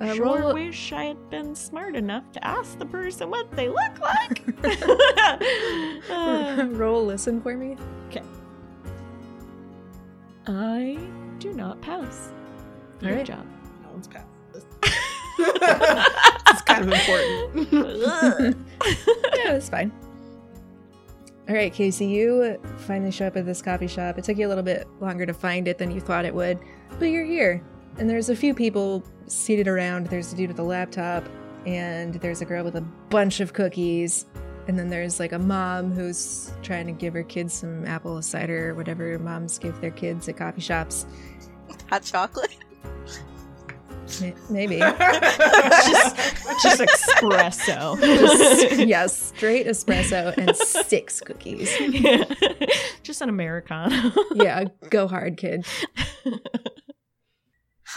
Uh, 0.00 0.14
sure 0.14 0.24
roll- 0.24 0.54
wish 0.54 0.92
I 0.92 1.04
had 1.04 1.30
been 1.30 1.54
smart 1.54 1.96
enough 1.96 2.30
to 2.32 2.44
ask 2.46 2.78
the 2.78 2.86
person 2.86 3.30
what 3.30 3.50
they 3.52 3.68
look 3.68 3.98
like. 4.00 4.42
Uh, 6.10 6.66
roll 6.70 7.04
listen 7.04 7.40
for 7.40 7.56
me. 7.56 7.76
Okay. 8.08 8.22
I 10.46 10.98
do 11.38 11.52
not 11.52 11.80
pass. 11.80 12.32
All 13.02 13.08
Good 13.08 13.16
right. 13.16 13.26
job. 13.26 13.46
No 13.82 13.90
one's 13.90 14.06
passed 14.08 14.26
it's 15.40 16.62
kind 16.62 16.84
of 16.84 16.92
important. 16.92 18.58
yeah, 19.36 19.52
that's 19.52 19.68
fine. 19.68 19.92
All 21.48 21.54
right, 21.54 21.72
Casey, 21.72 22.06
you 22.06 22.58
finally 22.78 23.10
show 23.10 23.26
up 23.26 23.36
at 23.36 23.46
this 23.46 23.62
coffee 23.62 23.86
shop. 23.86 24.18
It 24.18 24.24
took 24.24 24.36
you 24.36 24.46
a 24.46 24.50
little 24.50 24.64
bit 24.64 24.86
longer 25.00 25.24
to 25.26 25.32
find 25.32 25.66
it 25.68 25.78
than 25.78 25.90
you 25.90 26.00
thought 26.00 26.24
it 26.24 26.34
would, 26.34 26.58
but 26.98 27.06
you're 27.06 27.24
here. 27.24 27.62
And 27.98 28.08
there's 28.08 28.28
a 28.28 28.36
few 28.36 28.54
people 28.54 29.02
seated 29.26 29.66
around. 29.66 30.06
There's 30.06 30.32
a 30.32 30.36
dude 30.36 30.48
with 30.48 30.58
a 30.58 30.62
laptop, 30.64 31.24
and 31.66 32.14
there's 32.14 32.40
a 32.40 32.44
girl 32.44 32.64
with 32.64 32.76
a 32.76 32.80
bunch 33.10 33.40
of 33.40 33.52
cookies. 33.52 34.26
And 34.68 34.78
then 34.78 34.88
there's 34.90 35.18
like 35.18 35.32
a 35.32 35.38
mom 35.38 35.90
who's 35.92 36.52
trying 36.62 36.86
to 36.86 36.92
give 36.92 37.14
her 37.14 37.22
kids 37.22 37.54
some 37.54 37.86
apple 37.86 38.20
cider 38.22 38.70
or 38.70 38.74
whatever 38.74 39.18
moms 39.18 39.58
give 39.58 39.80
their 39.80 39.90
kids 39.90 40.28
at 40.28 40.36
coffee 40.36 40.60
shops. 40.60 41.06
Hot 41.88 42.02
chocolate. 42.02 42.54
Maybe. 44.50 44.78
just, 44.78 46.16
just 46.62 46.80
espresso. 46.80 47.98
Just- 48.00 48.78
yes, 48.86 49.16
straight 49.34 49.66
espresso 49.66 50.36
and 50.36 50.54
six 50.56 51.20
cookies. 51.20 51.74
Yeah. 51.80 52.24
just 53.02 53.22
an 53.22 53.28
Americano. 53.28 54.12
Yeah, 54.34 54.64
go 54.90 55.08
hard, 55.08 55.36
kid. 55.36 55.66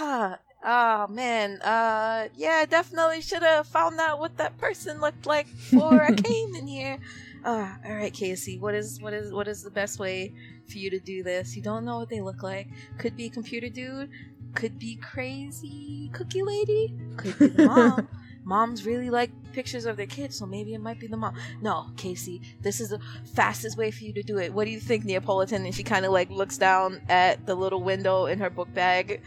Huh. 0.03 0.37
Oh 0.65 1.07
man. 1.09 1.61
Uh 1.61 2.27
yeah, 2.35 2.61
I 2.63 2.65
definitely 2.65 3.21
should 3.21 3.43
have 3.43 3.67
found 3.67 3.99
out 3.99 4.19
what 4.19 4.35
that 4.37 4.57
person 4.57 4.99
looked 4.99 5.27
like 5.27 5.45
before 5.45 6.01
I 6.03 6.11
came 6.29 6.55
in 6.55 6.65
here. 6.65 6.97
Uh, 7.45 7.75
all 7.85 7.95
right, 7.95 8.11
Casey. 8.11 8.57
What 8.57 8.73
is 8.73 8.99
what 8.99 9.13
is 9.13 9.31
what 9.31 9.47
is 9.47 9.61
the 9.61 9.69
best 9.69 9.99
way 9.99 10.33
for 10.67 10.79
you 10.79 10.89
to 10.89 10.99
do 10.99 11.21
this? 11.21 11.55
You 11.55 11.61
don't 11.61 11.85
know 11.85 11.99
what 11.99 12.09
they 12.09 12.19
look 12.19 12.41
like. 12.41 12.67
Could 12.97 13.15
be 13.15 13.29
computer 13.29 13.69
dude. 13.69 14.09
Could 14.55 14.79
be 14.79 14.95
crazy 14.95 16.09
cookie 16.13 16.41
lady. 16.41 16.95
Could 17.17 17.37
be 17.37 17.47
the 17.49 17.65
mom. 17.67 18.07
Moms 18.43 18.87
really 18.87 19.11
like 19.11 19.29
pictures 19.53 19.85
of 19.85 19.97
their 19.97 20.07
kids, 20.07 20.35
so 20.35 20.47
maybe 20.47 20.73
it 20.73 20.81
might 20.81 20.99
be 20.99 21.05
the 21.05 21.15
mom. 21.15 21.35
No, 21.61 21.91
Casey, 21.95 22.41
this 22.61 22.81
is 22.81 22.89
the 22.89 22.99
fastest 23.35 23.77
way 23.77 23.91
for 23.91 24.03
you 24.03 24.13
to 24.13 24.23
do 24.23 24.39
it. 24.39 24.51
What 24.51 24.65
do 24.65 24.71
you 24.71 24.79
think, 24.79 25.05
Neapolitan? 25.05 25.63
And 25.63 25.75
she 25.75 25.83
kind 25.83 26.05
of 26.05 26.11
like 26.11 26.31
looks 26.31 26.57
down 26.57 27.01
at 27.07 27.45
the 27.45 27.53
little 27.53 27.83
window 27.83 28.25
in 28.25 28.39
her 28.39 28.49
book 28.49 28.73
bag 28.73 29.21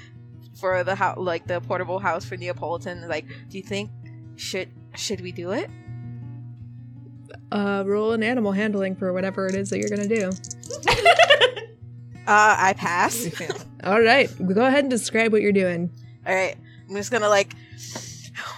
for 0.54 0.84
the 0.84 0.94
house, 0.94 1.18
like 1.18 1.46
the 1.46 1.60
portable 1.60 1.98
house 1.98 2.24
for 2.24 2.36
Neapolitan. 2.36 3.08
Like, 3.08 3.26
do 3.48 3.58
you 3.58 3.62
think 3.62 3.90
should 4.36 4.68
should 4.96 5.20
we 5.20 5.32
do 5.32 5.52
it? 5.52 5.70
Uh, 7.50 7.84
roll 7.86 8.12
an 8.12 8.22
animal 8.22 8.52
handling 8.52 8.96
for 8.96 9.12
whatever 9.12 9.46
it 9.46 9.54
is 9.54 9.70
that 9.70 9.78
you're 9.78 9.90
gonna 9.90 10.08
do. 10.08 10.30
Uh, 12.26 12.56
I 12.58 12.72
pass. 12.72 13.28
All 13.84 14.00
right, 14.00 14.30
go 14.54 14.64
ahead 14.64 14.84
and 14.84 14.90
describe 14.90 15.30
what 15.30 15.42
you're 15.42 15.52
doing. 15.52 15.90
All 16.26 16.34
right, 16.34 16.56
I'm 16.88 16.96
just 16.96 17.10
gonna 17.10 17.28
like 17.28 17.54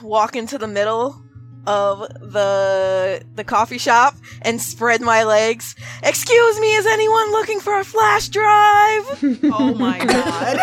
walk 0.00 0.36
into 0.36 0.56
the 0.56 0.68
middle 0.68 1.20
of 1.66 2.00
the 2.20 3.22
the 3.34 3.44
coffee 3.44 3.78
shop 3.78 4.14
and 4.42 4.60
spread 4.60 5.00
my 5.00 5.24
legs. 5.24 5.74
Excuse 6.02 6.60
me, 6.60 6.74
is 6.74 6.86
anyone 6.86 7.30
looking 7.32 7.60
for 7.60 7.78
a 7.78 7.84
flash 7.84 8.28
drive? 8.28 9.04
oh 9.44 9.74
my 9.74 10.04
god. 10.12 10.56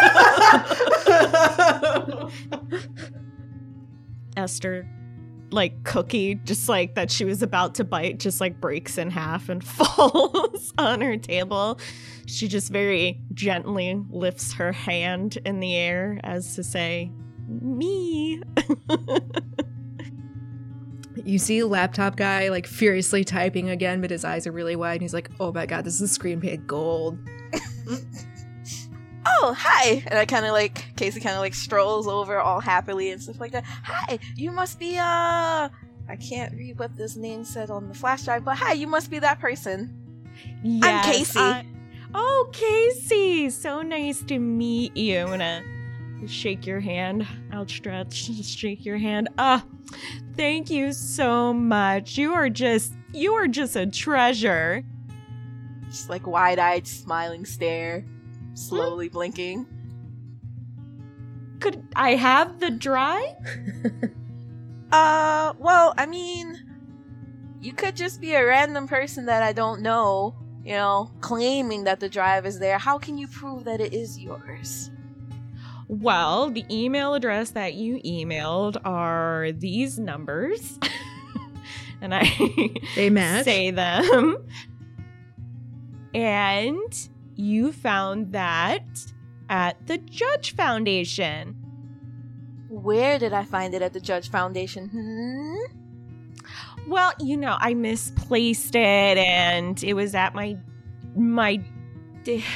Esther, 4.35 4.87
like 5.51 5.83
cookie, 5.83 6.35
just 6.35 6.67
like 6.67 6.95
that 6.95 7.11
she 7.11 7.25
was 7.25 7.41
about 7.41 7.75
to 7.75 7.83
bite, 7.83 8.19
just 8.19 8.41
like 8.41 8.59
breaks 8.59 8.97
in 8.97 9.09
half 9.09 9.49
and 9.49 9.63
falls 9.63 10.73
on 10.77 11.01
her 11.01 11.17
table. 11.17 11.79
She 12.25 12.47
just 12.47 12.71
very 12.71 13.21
gently 13.33 14.01
lifts 14.09 14.53
her 14.53 14.71
hand 14.71 15.37
in 15.45 15.59
the 15.59 15.75
air 15.75 16.19
as 16.23 16.55
to 16.55 16.63
say, 16.63 17.11
Me. 17.47 18.41
You 21.23 21.39
see 21.39 21.63
laptop 21.63 22.15
guy 22.15 22.49
like 22.49 22.67
furiously 22.67 23.23
typing 23.23 23.69
again, 23.69 24.01
but 24.01 24.09
his 24.11 24.25
eyes 24.25 24.45
are 24.45 24.51
really 24.51 24.75
wide, 24.75 24.93
and 24.93 25.01
he's 25.01 25.13
like, 25.13 25.29
"Oh 25.39 25.51
my 25.53 25.65
god, 25.65 25.85
this 25.85 25.95
is 25.95 26.01
a 26.01 26.07
screen 26.07 26.41
paid 26.41 26.67
gold." 26.67 27.17
oh, 29.25 29.55
hi. 29.57 30.03
And 30.07 30.19
I 30.19 30.25
kind 30.25 30.45
of 30.45 30.51
like, 30.51 30.95
Casey 30.95 31.19
kind 31.19 31.35
of 31.35 31.39
like 31.41 31.53
strolls 31.53 32.07
over 32.07 32.39
all 32.39 32.59
happily 32.59 33.11
and 33.11 33.21
stuff 33.21 33.39
like 33.39 33.51
that. 33.51 33.63
Hi, 33.65 34.19
you 34.35 34.51
must 34.51 34.79
be, 34.79 34.97
uh, 34.97 35.69
I 36.09 36.15
can't 36.19 36.53
read 36.55 36.79
what 36.79 36.95
this 36.95 37.15
name 37.15 37.43
said 37.43 37.69
on 37.69 37.87
the 37.87 37.93
flash 37.93 38.23
drive, 38.23 38.43
but 38.43 38.57
hi, 38.57 38.73
you 38.73 38.87
must 38.87 39.09
be 39.09 39.19
that 39.19 39.39
person. 39.39 39.99
Yes, 40.63 41.05
i'm 41.05 41.13
Casey. 41.13 41.39
I- 41.39 41.65
oh, 42.13 42.49
Casey. 42.51 43.49
So 43.49 43.81
nice 43.81 44.21
to 44.23 44.39
meet 44.39 44.95
you. 44.97 45.19
I'm 45.19 45.27
gonna 45.27 45.63
shake 46.27 46.65
your 46.65 46.79
hand, 46.79 47.27
outstretched, 47.53 48.25
just 48.33 48.57
shake 48.57 48.85
your 48.85 48.97
hand. 48.97 49.29
Ah, 49.37 49.65
thank 50.35 50.69
you 50.69 50.93
so 50.93 51.53
much. 51.53 52.17
You 52.17 52.33
are 52.33 52.49
just, 52.49 52.93
you 53.13 53.33
are 53.33 53.47
just 53.47 53.75
a 53.75 53.85
treasure. 53.85 54.83
Just 55.87 56.09
like 56.09 56.25
wide 56.25 56.59
eyed, 56.59 56.87
smiling 56.87 57.45
stare, 57.45 58.05
slowly 58.53 59.09
blinking. 59.09 59.67
Could 61.59 61.87
I 61.95 62.15
have 62.15 62.59
the 62.59 62.71
dry? 62.71 63.35
Uh, 64.93 65.53
well, 65.57 65.95
I 65.97 66.05
mean, 66.05 66.61
you 67.59 67.73
could 67.73 67.95
just 67.95 68.21
be 68.21 68.35
a 68.35 68.45
random 68.45 68.87
person 68.87 69.25
that 69.25 69.41
I 69.41 69.51
don't 69.51 69.81
know, 69.81 70.35
you 70.63 70.73
know, 70.73 71.09
claiming 71.19 71.85
that 71.85 71.99
the 71.99 72.07
drive 72.07 72.45
is 72.45 72.59
there, 72.59 72.77
how 72.77 72.99
can 72.99 73.17
you 73.17 73.27
prove 73.27 73.63
that 73.63 73.81
it 73.81 73.91
is 73.91 74.19
yours? 74.19 74.91
Well, 76.01 76.49
the 76.49 76.65
email 76.71 77.13
address 77.13 77.51
that 77.51 77.75
you 77.75 77.99
emailed 78.03 78.77
are 78.83 79.51
these 79.51 79.99
numbers. 79.99 80.79
and 82.01 82.15
I 82.15 82.23
They 82.95 83.09
match. 83.09 83.45
say 83.45 83.69
them. 83.71 84.37
And 86.13 87.09
you 87.35 87.71
found 87.71 88.31
that 88.33 88.85
at 89.49 89.85
the 89.87 89.97
Judge 89.99 90.55
Foundation. 90.55 91.55
Where 92.69 93.19
did 93.19 93.33
I 93.33 93.43
find 93.43 93.73
it 93.73 93.81
at 93.81 93.93
the 93.93 93.99
Judge 93.99 94.29
Foundation? 94.31 94.89
Hmm? 94.89 95.55
Well, 96.89 97.13
you 97.19 97.37
know, 97.37 97.55
I 97.59 97.73
misplaced 97.75 98.75
it 98.75 99.17
and 99.17 99.81
it 99.83 99.93
was 99.93 100.15
at 100.15 100.33
my 100.35 100.57
my 101.15 101.57
de- 101.57 101.65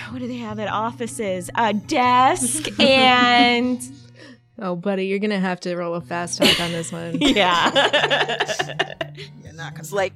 what 0.09 0.19
do 0.19 0.27
they 0.27 0.37
have 0.37 0.59
at 0.59 0.67
offices? 0.69 1.49
A 1.55 1.73
desk 1.73 2.79
and 2.79 3.81
Oh, 4.59 4.75
buddy, 4.75 5.05
you're 5.05 5.19
gonna 5.19 5.39
have 5.39 5.59
to 5.61 5.75
roll 5.75 5.93
a 5.93 6.01
fast 6.01 6.39
talk 6.39 6.59
on 6.59 6.71
this 6.71 6.91
one. 6.91 7.17
yeah. 7.21 7.69
You're 9.43 9.53
not 9.53 9.73
gonna 9.73 9.79
It's 9.79 9.91
like. 9.91 10.13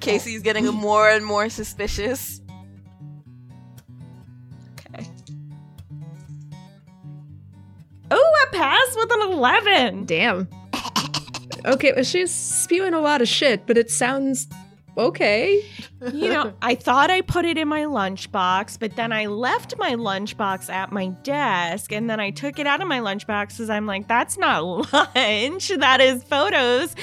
Casey's 0.00 0.42
getting 0.42 0.66
more 0.66 1.08
and 1.08 1.24
more 1.24 1.48
suspicious. 1.48 2.40
okay. 4.94 5.06
Oh, 8.10 8.46
I 8.52 8.56
passed 8.56 8.96
with 8.96 9.12
an 9.12 9.32
11. 9.32 10.04
Damn. 10.06 10.48
Okay, 11.64 11.92
well, 11.94 12.04
she's 12.04 12.32
spewing 12.32 12.94
a 12.94 13.00
lot 13.00 13.22
of 13.22 13.28
shit, 13.28 13.66
but 13.66 13.76
it 13.78 13.90
sounds 13.90 14.46
okay. 14.96 15.64
You 16.12 16.28
know, 16.28 16.52
I 16.62 16.74
thought 16.74 17.10
I 17.10 17.20
put 17.20 17.44
it 17.44 17.58
in 17.58 17.68
my 17.68 17.82
lunchbox, 17.82 18.78
but 18.78 18.96
then 18.96 19.12
I 19.12 19.26
left 19.26 19.74
my 19.78 19.94
lunchbox 19.94 20.70
at 20.70 20.92
my 20.92 21.08
desk 21.22 21.92
and 21.92 22.08
then 22.08 22.20
I 22.20 22.30
took 22.30 22.58
it 22.58 22.66
out 22.66 22.80
of 22.80 22.88
my 22.88 23.00
lunchbox 23.00 23.48
because 23.48 23.70
I'm 23.70 23.86
like, 23.86 24.08
that's 24.08 24.38
not 24.38 24.62
lunch. 24.92 25.68
That 25.68 26.00
is 26.00 26.22
photos 26.24 26.94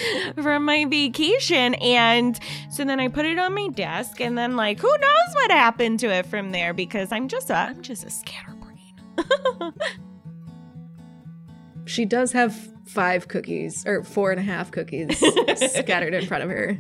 from 0.42 0.66
my 0.66 0.86
vacation. 0.86 1.76
And 1.76 2.40
so 2.72 2.84
then 2.84 3.00
I 3.00 3.08
put 3.08 3.26
it 3.26 3.38
on 3.40 3.54
my 3.54 3.68
desk 3.70 4.20
and 4.22 4.38
then 4.38 4.56
like, 4.56 4.80
who 4.80 4.90
knows 4.90 5.36
what 5.36 5.52
happened 5.52 6.00
to 6.02 6.08
it 6.08 6.26
from 6.26 6.52
there 6.52 6.74
because 6.74 7.12
I'm 7.12 7.28
just 7.28 7.50
a, 7.50 7.56
I'm 7.56 7.82
just 7.82 8.04
a 8.06 8.10
scatterbrain. 8.10 8.54
She 11.86 12.06
does 12.06 12.32
have 12.32 12.56
five 12.86 13.28
cookies, 13.28 13.86
or 13.86 14.04
four 14.04 14.32
and 14.32 14.40
a 14.40 14.44
half 14.44 14.72
cookies 14.72 15.18
scattered 15.74 16.14
in 16.14 16.26
front 16.26 16.44
of 16.44 16.50
her. 16.50 16.78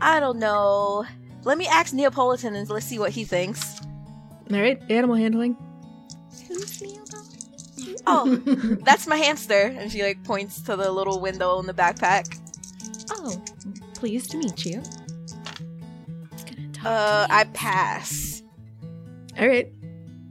I 0.00 0.20
don't 0.20 0.38
know. 0.38 1.04
Let 1.44 1.58
me 1.58 1.66
ask 1.66 1.92
Neapolitan 1.94 2.54
and 2.54 2.68
let's 2.68 2.86
see 2.86 2.98
what 2.98 3.10
he 3.12 3.24
thinks. 3.24 3.80
All 4.52 4.60
right, 4.60 4.80
animal 4.90 5.16
handling. 5.16 5.56
Who's 6.48 6.80
Neapolitan? 6.82 7.96
Oh, 8.06 8.36
that's 8.84 9.06
my 9.06 9.16
hamster. 9.16 9.74
And 9.78 9.90
she 9.90 10.02
like 10.02 10.22
points 10.24 10.60
to 10.62 10.76
the 10.76 10.90
little 10.90 11.20
window 11.20 11.58
in 11.60 11.66
the 11.66 11.74
backpack. 11.74 12.38
oh, 13.10 13.42
pleased 13.94 14.30
to 14.32 14.38
meet 14.38 14.64
you. 14.64 14.82
Uh, 16.84 17.26
I 17.28 17.44
pass. 17.52 18.42
All 19.38 19.48
right, 19.48 19.72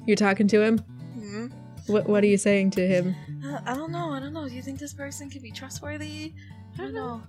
you're 0.05 0.15
talking 0.15 0.47
to 0.49 0.61
him. 0.61 0.77
Hmm? 1.19 1.47
What 1.87 2.07
What 2.07 2.23
are 2.23 2.27
you 2.27 2.37
saying 2.37 2.71
to 2.71 2.87
him? 2.87 3.15
Uh, 3.45 3.59
I 3.65 3.75
don't 3.75 3.91
know. 3.91 4.11
I 4.11 4.19
don't 4.19 4.33
know. 4.33 4.47
Do 4.47 4.55
you 4.55 4.61
think 4.61 4.79
this 4.79 4.93
person 4.93 5.29
could 5.29 5.41
be 5.41 5.51
trustworthy? 5.51 6.33
I 6.75 6.77
don't 6.77 6.93
know. 6.93 7.21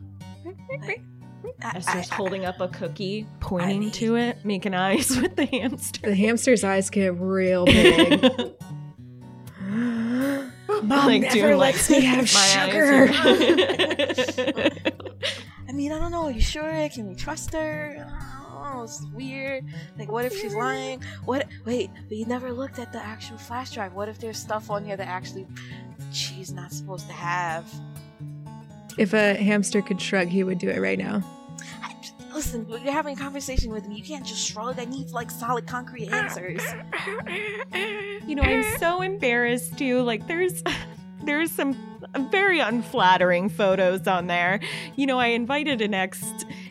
I- 0.82 1.00
Esther's 1.62 2.10
I- 2.10 2.14
I- 2.14 2.16
holding 2.16 2.44
up 2.44 2.60
a 2.60 2.68
cookie, 2.68 3.26
pointing 3.40 3.80
mean- 3.80 3.90
to 3.92 4.16
it, 4.16 4.44
making 4.44 4.74
eyes 4.74 5.16
with 5.20 5.36
the 5.36 5.46
hamster. 5.46 6.00
The 6.08 6.14
hamster's 6.16 6.64
eyes 6.64 6.90
get 6.90 7.14
real 7.18 7.64
big. 7.66 8.22
Mom 10.82 11.06
Like, 11.06 11.22
never 11.22 11.34
doing, 11.34 11.58
lets 11.58 11.88
like, 11.90 12.00
me 12.00 12.04
have 12.06 12.28
sugar. 12.28 13.08
I 15.68 15.72
mean, 15.72 15.92
I 15.92 15.98
don't 15.98 16.10
know. 16.10 16.24
Are 16.24 16.30
you 16.30 16.40
sure? 16.40 16.88
Can 16.90 17.08
we 17.08 17.14
trust 17.14 17.52
her? 17.54 18.06
Oh, 18.52 18.82
it's 18.84 19.04
weird. 19.14 19.64
Like, 19.98 20.10
what 20.10 20.24
if 20.24 20.36
she's 20.38 20.54
lying? 20.54 21.02
What? 21.24 21.46
Wait, 21.64 21.90
but 22.08 22.16
you 22.16 22.26
never 22.26 22.52
looked 22.52 22.78
at 22.78 22.92
the 22.92 23.02
actual 23.02 23.38
flash 23.38 23.70
drive. 23.72 23.94
What 23.94 24.08
if 24.08 24.18
there's 24.18 24.38
stuff 24.38 24.70
on 24.70 24.84
here 24.84 24.96
that 24.96 25.08
actually 25.08 25.46
she's 26.12 26.52
not 26.52 26.72
supposed 26.72 27.06
to 27.06 27.12
have? 27.12 27.66
If 28.98 29.12
a 29.12 29.34
hamster 29.34 29.82
could 29.82 30.00
shrug, 30.00 30.28
he 30.28 30.44
would 30.44 30.58
do 30.58 30.68
it 30.68 30.80
right 30.80 30.98
now. 30.98 31.22
Listen, 32.32 32.66
you're 32.68 32.92
having 32.92 33.16
a 33.16 33.20
conversation 33.20 33.72
with 33.72 33.88
me. 33.88 33.96
You 33.96 34.04
can't 34.04 34.26
just 34.26 34.46
shrug. 34.46 34.78
I 34.78 34.84
need 34.84 35.10
like 35.10 35.30
solid, 35.30 35.66
concrete 35.66 36.10
answers. 36.12 36.60
you 38.26 38.34
know, 38.34 38.42
I'm 38.42 38.78
so 38.78 39.00
embarrassed 39.00 39.78
too. 39.78 40.02
Like, 40.02 40.26
there's. 40.26 40.62
There's 41.24 41.50
some 41.50 41.76
very 42.30 42.60
unflattering 42.60 43.48
photos 43.48 44.06
on 44.06 44.28
there. 44.28 44.60
You 44.94 45.06
know, 45.06 45.18
I 45.18 45.28
invited 45.28 45.80
an 45.80 45.92
ex 45.92 46.22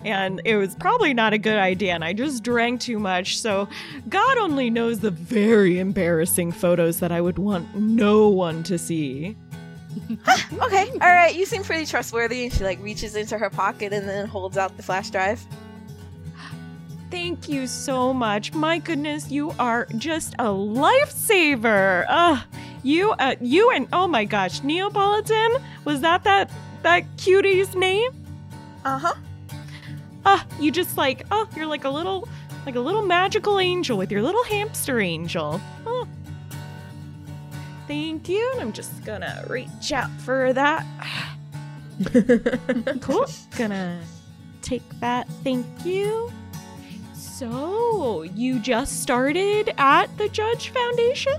and 0.06 0.42
it 0.46 0.56
was 0.56 0.76
probably 0.76 1.14
not 1.14 1.34
a 1.34 1.38
good 1.38 1.58
idea 1.58 1.94
and 1.94 2.06
I 2.06 2.14
just 2.14 2.42
drank 2.42 2.80
too 2.80 2.98
much. 2.98 3.38
So, 3.38 3.68
God 4.08 4.38
only 4.38 4.70
knows 4.70 5.00
the 5.00 5.12
very 5.12 5.78
embarrassing 5.80 6.54
photos 6.54 7.02
that 7.02 7.12
I 7.12 7.20
would 7.20 7.38
want 7.38 7.76
no 7.76 8.30
one 8.30 8.64
to 8.64 8.78
see. 8.78 9.36
Okay, 10.62 10.90
all 10.94 11.00
right. 11.00 11.36
You 11.36 11.46
seem 11.46 11.64
pretty 11.64 11.86
trustworthy. 11.86 12.46
And 12.46 12.54
she 12.54 12.64
like 12.64 12.82
reaches 12.82 13.16
into 13.16 13.38
her 13.38 13.50
pocket 13.50 13.94
and 13.94 14.08
then 14.08 14.28
holds 14.28 14.58
out 14.58 14.76
the 14.78 14.84
flash 14.84 15.10
drive. 15.10 15.46
Thank 17.12 17.48
you 17.48 17.68
so 17.68 18.14
much. 18.14 18.54
My 18.54 18.80
goodness, 18.80 19.30
you 19.32 19.52
are 19.60 19.88
just 19.98 20.34
a 20.36 20.46
lifesaver. 20.46 22.06
Uh, 22.10 22.42
you, 22.84 23.12
uh, 23.12 23.36
you, 23.42 23.72
and 23.72 23.88
oh 23.94 24.08
my 24.08 24.26
gosh, 24.26 24.64
Neapolitan 24.64 25.58
was 25.86 26.02
that 26.02 26.24
that 26.24 26.52
that 26.82 27.04
cutie's 27.18 27.76
name? 27.76 28.12
Uh 28.84 29.00
huh. 29.00 29.14
Ah, 30.26 30.46
you 30.60 30.72
just 30.72 30.98
like, 30.98 31.26
oh, 31.32 31.48
you're 31.56 31.68
like 31.68 31.84
a 31.84 31.90
little, 31.90 32.28
like 32.66 32.76
a 32.76 32.80
little 32.80 33.04
magical 33.04 33.60
angel 33.60 33.98
with 33.98 34.12
your 34.12 34.22
little 34.24 34.44
hamster 34.44 35.00
angel. 35.00 35.62
Oh. 35.86 36.08
Thank 37.88 38.30
you. 38.30 38.50
And 38.54 38.62
I'm 38.62 38.74
just 38.74 39.04
gonna 39.04 39.46
reach 39.48 39.92
out 39.92 40.10
for 40.22 40.54
that. 40.54 40.86
cool. 43.02 43.26
Gonna 43.58 44.02
take 44.62 44.84
that. 45.00 45.28
Thank 45.44 45.66
you. 45.86 46.32
So, 47.14 48.24
you 48.24 48.60
just 48.60 49.02
started 49.02 49.74
at 49.78 50.08
the 50.18 50.30
Judge 50.30 50.70
Foundation? 50.70 51.34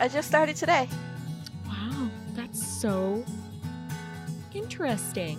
I 0.00 0.08
just 0.08 0.28
started 0.28 0.56
today. 0.56 0.88
Wow, 1.66 2.08
that's 2.34 2.80
so 2.80 3.22
interesting. 4.54 5.38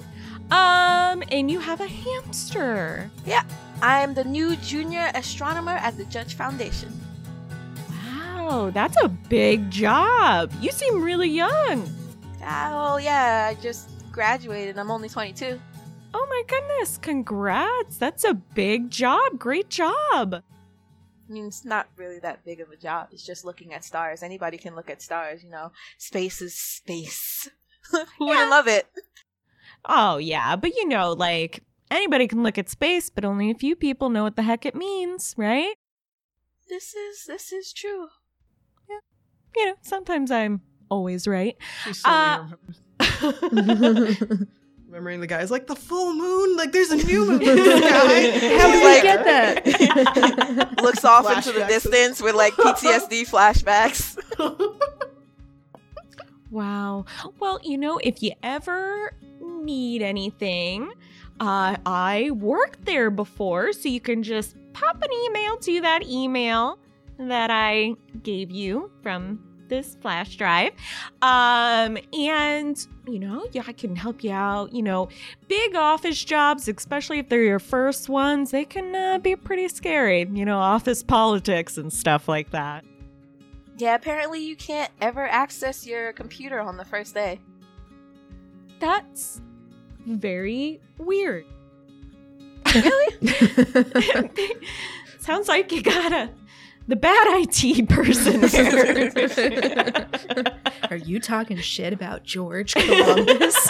Um, 0.52 1.24
and 1.32 1.50
you 1.50 1.60
have 1.60 1.82
a 1.82 1.88
hamster. 1.88 3.10
Yeah, 3.26 3.44
I'm 3.82 4.14
the 4.14 4.24
new 4.24 4.56
junior 4.58 5.10
astronomer 5.16 5.74
at 5.74 5.98
the 5.98 6.06
Judge 6.06 6.36
Foundation. 6.36 7.03
Wow, 8.44 8.72
that's 8.72 9.02
a 9.02 9.08
big 9.08 9.72
job. 9.72 10.52
You 10.60 10.72
seem 10.72 11.02
really 11.02 11.30
young. 11.30 11.90
Oh 12.46 12.98
yeah, 12.98 13.50
I 13.50 13.62
just 13.62 13.90
graduated. 14.12 14.78
I'm 14.78 14.92
only 14.92 15.08
22. 15.08 15.58
Oh 16.14 16.28
my 16.30 16.44
goodness, 16.48 16.98
congrats. 16.98 17.98
That's 17.98 18.26
a 18.26 18.34
big 18.34 18.92
job. 18.92 19.40
Great 19.40 19.70
job. 19.70 19.96
I 20.36 21.32
mean, 21.32 21.48
it's 21.48 21.64
not 21.64 21.88
really 21.96 22.20
that 22.20 22.44
big 22.44 22.60
of 22.60 22.70
a 22.70 22.76
job. 22.76 23.08
It's 23.14 23.26
just 23.26 23.46
looking 23.46 23.74
at 23.74 23.86
stars. 23.86 24.22
Anybody 24.22 24.58
can 24.58 24.76
look 24.76 24.90
at 24.90 25.02
stars, 25.02 25.42
you 25.42 25.50
know. 25.50 25.72
Space 25.98 26.42
is 26.42 26.54
space. 26.54 27.50
Who 27.92 28.28
wouldn't 28.28 28.50
love 28.52 28.68
it? 28.68 28.88
Oh, 29.86 30.18
yeah, 30.18 30.58
but 30.58 30.76
you 30.76 30.86
know, 30.86 31.14
like 31.14 31.64
anybody 31.90 32.28
can 32.28 32.44
look 32.44 32.58
at 32.58 32.70
space, 32.70 33.10
but 33.10 33.24
only 33.24 33.50
a 33.50 33.56
few 33.56 33.78
people 33.78 34.10
know 34.10 34.24
what 34.24 34.36
the 34.36 34.44
heck 34.44 34.66
it 34.66 34.76
means, 34.76 35.34
right? 35.38 35.76
This 36.68 36.94
is 36.94 37.24
this 37.26 37.54
is 37.54 37.72
true. 37.72 38.10
You 39.56 39.66
know, 39.68 39.76
sometimes 39.82 40.32
I'm 40.32 40.62
always 40.90 41.28
right. 41.28 41.56
She's 41.86 42.00
so 42.02 42.10
Uh, 42.10 42.48
remembering 44.88 45.20
the 45.22 45.28
guys 45.28 45.50
like 45.52 45.68
the 45.68 45.76
full 45.76 46.14
moon. 46.14 46.56
Like 46.56 46.72
there's 46.72 46.92
a 46.92 46.98
new 46.98 47.26
moon 47.26 47.42
in 47.42 47.56
the 47.56 47.78
sky. 47.78 48.58
How 48.58 48.72
did 48.72 48.84
like- 48.84 48.98
you 48.98 49.04
get 49.04 49.24
that? 49.26 50.74
Looks 50.84 51.04
off 51.06 51.30
into 51.36 51.52
the 51.52 51.66
distance 51.66 52.22
with 52.22 52.36
like 52.36 52.54
PTSD 52.54 53.28
flashbacks. 53.30 54.18
Wow. 56.52 57.06
Well, 57.40 57.60
you 57.64 57.78
know, 57.78 57.98
if 58.04 58.22
you 58.22 58.34
ever 58.44 59.14
need 59.42 60.02
anything, 60.04 60.92
uh, 61.40 61.78
I 61.86 62.30
worked 62.32 62.86
there 62.86 63.10
before, 63.10 63.74
so 63.74 63.90
you 63.90 64.00
can 64.00 64.22
just 64.22 64.56
pop 64.74 65.02
an 65.02 65.10
email 65.26 65.58
to 65.58 65.82
that 65.82 66.04
email 66.04 66.78
that 67.18 67.52
I 67.52 67.96
gave 68.22 68.52
you 68.52 68.92
from 69.02 69.40
this 69.68 69.96
flash 70.02 70.36
drive. 70.36 70.72
Um, 71.22 71.98
and 72.14 72.86
you 73.08 73.20
know, 73.20 73.46
yeah, 73.52 73.64
I 73.68 73.74
can 73.74 73.96
help 73.96 74.24
you 74.24 74.32
out. 74.32 74.74
You 74.74 74.84
know, 74.84 75.10
big 75.48 75.76
office 75.76 76.24
jobs, 76.24 76.68
especially 76.68 77.20
if 77.20 77.30
they're 77.30 77.44
your 77.44 77.60
first 77.60 78.10
ones, 78.10 78.52
they 78.52 78.66
can 78.66 78.96
uh, 78.96 79.20
be 79.20 79.36
pretty 79.36 79.68
scary. 79.68 80.28
You 80.32 80.46
know, 80.46 80.60
office 80.60 81.04
politics 81.04 81.78
and 81.78 81.92
stuff 81.92 82.28
like 82.28 82.52
that. 82.52 82.86
Yeah, 83.78 83.96
apparently 83.96 84.40
you 84.40 84.56
can't 84.56 84.92
ever 85.02 85.28
access 85.28 85.86
your 85.86 86.14
computer 86.14 86.60
on 86.60 86.78
the 86.78 86.86
first 86.86 87.14
day. 87.14 87.40
That's 88.80 89.42
very 90.06 90.80
weird. 90.98 91.46
Really? 92.74 93.28
Sounds 95.20 95.48
like 95.48 95.72
you 95.72 95.82
got 95.82 96.12
a 96.12 96.30
the 96.88 96.96
bad 96.96 97.28
IT 97.42 97.90
person 97.90 98.48
here. 98.48 100.08
Are 100.90 100.98
you 100.98 101.20
talking 101.20 101.58
shit 101.58 101.94
about 101.94 102.24
George 102.24 102.74
Columbus? 102.76 103.70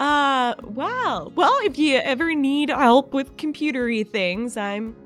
uh, 0.00 0.54
wow. 0.62 1.32
Well, 1.34 1.56
if 1.62 1.78
you 1.78 1.96
ever 1.98 2.34
need 2.34 2.70
help 2.70 3.12
with 3.12 3.36
computery 3.36 4.08
things, 4.08 4.56
I'm 4.56 4.96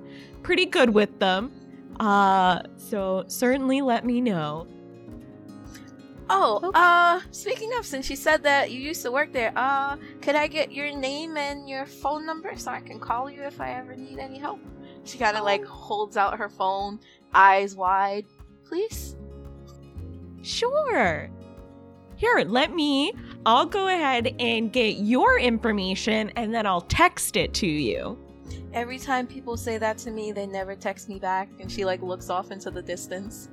pretty 0.42 0.66
good 0.66 0.90
with 0.90 1.18
them. 1.18 1.52
Uh, 1.98 2.62
so 2.76 3.24
certainly 3.28 3.82
let 3.82 4.04
me 4.04 4.20
know. 4.20 4.66
Oh, 6.32 6.60
Okay. 6.62 6.70
uh, 6.74 7.20
speaking 7.32 7.70
of, 7.76 7.84
since 7.84 8.08
you 8.08 8.14
said 8.16 8.42
that 8.44 8.70
you 8.70 8.78
used 8.80 9.02
to 9.02 9.10
work 9.10 9.32
there, 9.32 9.52
uh, 9.56 9.96
could 10.22 10.36
I 10.36 10.46
get 10.46 10.70
your 10.72 10.94
name 10.94 11.36
and 11.36 11.68
your 11.68 11.84
phone 11.86 12.24
number 12.24 12.56
so 12.56 12.70
I 12.70 12.80
can 12.80 13.00
call 13.00 13.28
you 13.28 13.42
if 13.42 13.60
I 13.60 13.72
ever 13.72 13.96
need 13.96 14.18
any 14.18 14.38
help? 14.38 14.60
She 15.04 15.18
kind 15.18 15.36
of 15.36 15.44
like 15.44 15.64
holds 15.64 16.16
out 16.16 16.38
her 16.38 16.48
phone, 16.48 17.00
eyes 17.34 17.74
wide. 17.74 18.26
Please? 18.64 19.16
Sure. 20.42 21.28
Here, 22.16 22.44
let 22.46 22.72
me. 22.74 23.12
I'll 23.44 23.66
go 23.66 23.88
ahead 23.88 24.34
and 24.38 24.72
get 24.72 24.96
your 24.98 25.38
information 25.38 26.30
and 26.36 26.54
then 26.54 26.66
I'll 26.66 26.82
text 26.82 27.36
it 27.36 27.52
to 27.54 27.66
you. 27.66 28.18
Every 28.72 28.98
time 28.98 29.26
people 29.26 29.56
say 29.56 29.78
that 29.78 29.98
to 29.98 30.10
me, 30.12 30.30
they 30.30 30.46
never 30.46 30.76
text 30.76 31.08
me 31.08 31.18
back, 31.18 31.48
and 31.58 31.70
she 31.70 31.84
like 31.84 32.02
looks 32.02 32.30
off 32.30 32.52
into 32.52 32.70
the 32.70 32.82
distance. 32.82 33.48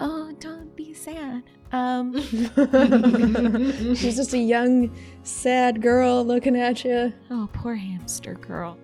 Oh, 0.00 0.32
don't 0.38 0.74
be 0.76 0.92
sad. 0.92 1.44
Um, 1.74 2.14
She's 3.96 4.14
just 4.14 4.32
a 4.32 4.38
young, 4.38 4.96
sad 5.24 5.82
girl 5.82 6.24
looking 6.24 6.56
at 6.56 6.84
you. 6.84 7.12
oh, 7.30 7.48
poor 7.52 7.74
hamster 7.74 8.34
girl. 8.34 8.78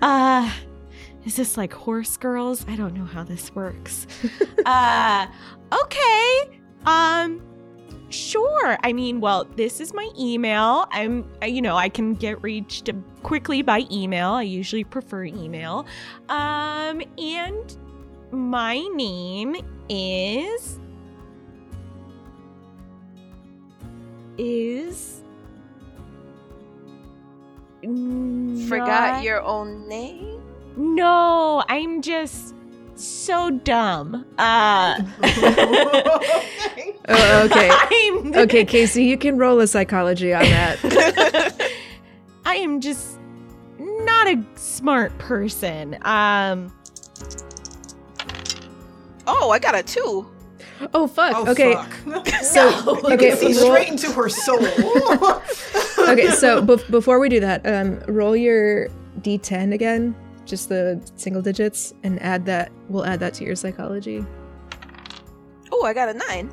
Uh, 0.00 0.50
is 1.26 1.36
this 1.36 1.58
like 1.58 1.74
horse 1.74 2.16
girls? 2.16 2.64
I 2.66 2.76
don't 2.76 2.94
know 2.94 3.04
how 3.04 3.24
this 3.24 3.54
works. 3.54 4.06
uh, 4.64 5.26
okay. 5.70 6.60
Um, 6.86 7.42
sure. 8.08 8.78
I 8.82 8.94
mean, 8.94 9.20
well, 9.20 9.44
this 9.44 9.78
is 9.78 9.92
my 9.92 10.08
email. 10.18 10.86
I'm, 10.90 11.30
you 11.42 11.60
know, 11.60 11.76
I 11.76 11.90
can 11.90 12.14
get 12.14 12.42
reached 12.42 12.88
quickly 13.22 13.60
by 13.60 13.84
email. 13.90 14.30
I 14.30 14.44
usually 14.44 14.84
prefer 14.84 15.24
email. 15.24 15.84
Um, 16.30 17.02
and 17.18 17.76
my 18.30 18.78
name 18.94 19.56
is 19.90 20.78
is 24.38 25.20
Forgot 28.68 29.14
not- 29.14 29.22
your 29.22 29.42
own 29.42 29.86
name? 29.88 30.40
no 30.76 31.64
i'm 31.68 32.00
just 32.02 32.54
so 32.94 33.50
dumb 33.50 34.24
uh 34.38 34.96
Oh, 37.10 37.44
okay. 37.50 37.70
I'm, 37.72 38.34
Okay, 38.34 38.66
Casey, 38.66 39.04
you 39.04 39.16
can 39.16 39.38
roll 39.38 39.60
a 39.60 39.66
psychology 39.66 40.34
on 40.34 40.42
that. 40.42 41.72
i 42.44 42.54
am 42.56 42.80
just 42.82 43.18
not 43.78 44.26
a 44.28 44.44
smart 44.56 45.16
person 45.18 45.96
um 46.02 46.70
Oh, 49.26 49.50
I 49.50 49.58
got 49.58 49.74
a 49.74 49.82
two. 49.82 50.26
Oh 50.94 51.06
fuck. 51.06 51.32
Oh, 51.36 51.50
okay. 51.50 51.74
fuck. 51.74 52.26
So 52.44 52.68
You 53.08 53.14
okay, 53.14 53.28
can 53.30 53.36
see 53.36 53.46
roll- 53.60 53.72
straight 53.72 53.88
into 53.88 54.12
her 54.12 54.28
soul. 54.28 54.58
okay. 56.08 56.28
So 56.28 56.62
bef- 56.66 56.90
before 56.90 57.18
we 57.18 57.28
do 57.28 57.40
that, 57.40 57.66
um, 57.66 58.00
roll 58.08 58.36
your 58.36 58.88
d10 59.20 59.72
again, 59.74 60.14
just 60.44 60.68
the 60.68 61.00
single 61.16 61.42
digits, 61.42 61.94
and 62.04 62.20
add 62.22 62.44
that. 62.46 62.70
We'll 62.88 63.04
add 63.04 63.20
that 63.20 63.34
to 63.34 63.44
your 63.44 63.56
psychology. 63.56 64.24
Oh, 65.72 65.84
I 65.84 65.92
got 65.92 66.08
a 66.08 66.14
nine. 66.14 66.50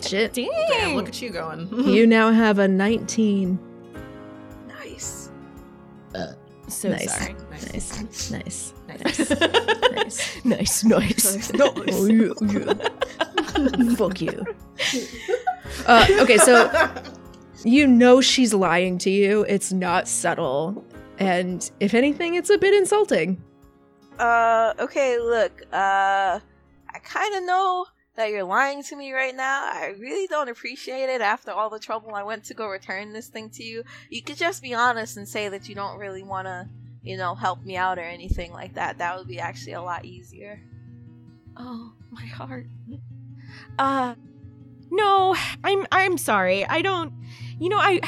Shit. 0.00 0.32
dang 0.32 0.50
Damn, 0.68 0.94
look 0.96 1.08
at 1.08 1.20
you 1.20 1.30
going. 1.30 1.68
You 1.88 2.06
now 2.06 2.30
have 2.30 2.58
a 2.58 2.68
19. 2.68 3.58
Nice. 4.68 5.30
Uh, 6.14 6.32
so 6.68 6.88
Nice. 6.90 7.12
sorry 7.18 7.34
Nice. 7.50 7.72
Nice. 8.00 8.30
Nice. 8.30 8.71
Nice. 10.44 10.44
nice 10.44 10.84
nice 10.84 11.52
Oh, 11.60 12.06
yeah, 12.06 12.32
yeah. 12.40 13.94
Fuck 13.96 14.20
you. 14.20 14.44
Uh, 15.86 16.06
okay, 16.20 16.38
so 16.38 16.70
you 17.64 17.86
know 17.86 18.20
she's 18.20 18.52
lying 18.52 18.98
to 18.98 19.10
you. 19.10 19.44
It's 19.48 19.72
not 19.72 20.08
subtle. 20.08 20.84
And 21.18 21.70
if 21.80 21.94
anything, 21.94 22.34
it's 22.34 22.50
a 22.50 22.58
bit 22.58 22.74
insulting. 22.74 23.42
Uh, 24.18 24.74
okay, 24.78 25.18
look, 25.18 25.62
uh, 25.72 26.40
I 26.88 26.98
kind 27.02 27.34
of 27.34 27.44
know 27.44 27.86
that 28.16 28.30
you're 28.30 28.44
lying 28.44 28.82
to 28.84 28.96
me 28.96 29.12
right 29.12 29.34
now. 29.34 29.70
I 29.72 29.94
really 29.98 30.26
don't 30.26 30.48
appreciate 30.48 31.08
it 31.08 31.20
after 31.20 31.50
all 31.50 31.70
the 31.70 31.78
trouble 31.78 32.14
I 32.14 32.22
went 32.22 32.44
to 32.44 32.54
go 32.54 32.66
return 32.66 33.12
this 33.12 33.28
thing 33.28 33.50
to 33.50 33.64
you. 33.64 33.84
You 34.10 34.22
could 34.22 34.36
just 34.36 34.62
be 34.62 34.74
honest 34.74 35.16
and 35.16 35.28
say 35.28 35.48
that 35.48 35.68
you 35.68 35.74
don't 35.74 35.98
really 35.98 36.22
want 36.22 36.46
to, 36.46 36.68
you 37.02 37.16
know, 37.16 37.34
help 37.34 37.64
me 37.64 37.76
out 37.76 37.98
or 37.98 38.02
anything 38.02 38.52
like 38.52 38.74
that. 38.74 38.98
That 38.98 39.16
would 39.16 39.28
be 39.28 39.40
actually 39.40 39.72
a 39.72 39.82
lot 39.82 40.04
easier. 40.04 40.62
Oh, 41.56 41.92
my 42.10 42.24
heart. 42.24 42.66
Uh 43.78 44.14
no, 44.90 45.34
I'm 45.64 45.86
I'm 45.90 46.18
sorry. 46.18 46.64
I 46.64 46.82
don't 46.82 47.12
you 47.58 47.68
know, 47.68 47.78
I 47.78 48.00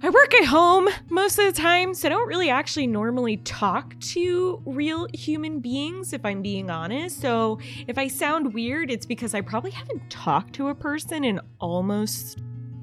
I 0.00 0.10
work 0.10 0.32
at 0.34 0.44
home 0.44 0.88
most 1.10 1.40
of 1.40 1.46
the 1.46 1.60
time, 1.60 1.92
so 1.92 2.06
I 2.06 2.10
don't 2.10 2.28
really 2.28 2.50
actually 2.50 2.86
normally 2.86 3.38
talk 3.38 3.98
to 4.00 4.62
real 4.64 5.08
human 5.12 5.58
beings 5.58 6.12
if 6.12 6.24
I'm 6.24 6.40
being 6.40 6.70
honest. 6.70 7.20
So, 7.20 7.58
if 7.88 7.98
I 7.98 8.06
sound 8.06 8.54
weird, 8.54 8.92
it's 8.92 9.06
because 9.06 9.34
I 9.34 9.40
probably 9.40 9.72
haven't 9.72 10.08
talked 10.08 10.52
to 10.54 10.68
a 10.68 10.74
person 10.74 11.24
in 11.24 11.40
almost 11.60 12.38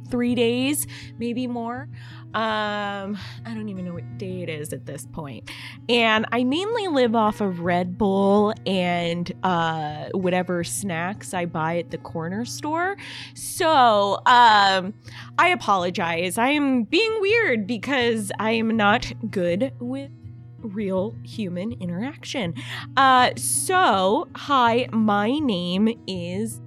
3 0.10 0.36
days, 0.36 0.88
maybe 1.20 1.48
more. 1.48 1.88
Um, 2.36 3.18
I 3.46 3.54
don't 3.54 3.70
even 3.70 3.86
know 3.86 3.94
what 3.94 4.18
day 4.18 4.42
it 4.42 4.50
is 4.50 4.74
at 4.74 4.86
this 4.86 5.06
point. 5.06 5.50
And 5.88 6.26
I 6.34 6.44
mainly 6.44 6.90
live 6.90 7.16
off 7.16 7.40
of 7.40 7.62
Red 7.62 7.98
Bull 7.98 8.54
and 8.66 9.32
uh, 9.44 10.10
whatever 10.12 10.66
snacks 10.66 11.34
I 11.34 11.46
buy 11.46 11.78
at 11.78 11.92
the 11.92 11.98
corner 11.98 12.44
store. 12.44 12.98
So 13.36 14.16
um, 14.26 14.94
I 15.38 15.48
apologize. 15.48 16.38
I 16.38 16.50
am 16.50 16.84
being 16.84 17.22
weird 17.22 17.66
because 17.66 18.34
I 18.38 18.52
am 18.52 18.76
not 18.76 19.14
good 19.32 19.72
with 19.80 20.12
real 20.60 21.16
human 21.24 21.72
interaction. 21.74 22.54
Uh, 22.98 23.32
so, 23.38 24.28
hi, 24.36 24.90
my 24.92 25.40
name 25.40 25.88
is 26.06 26.60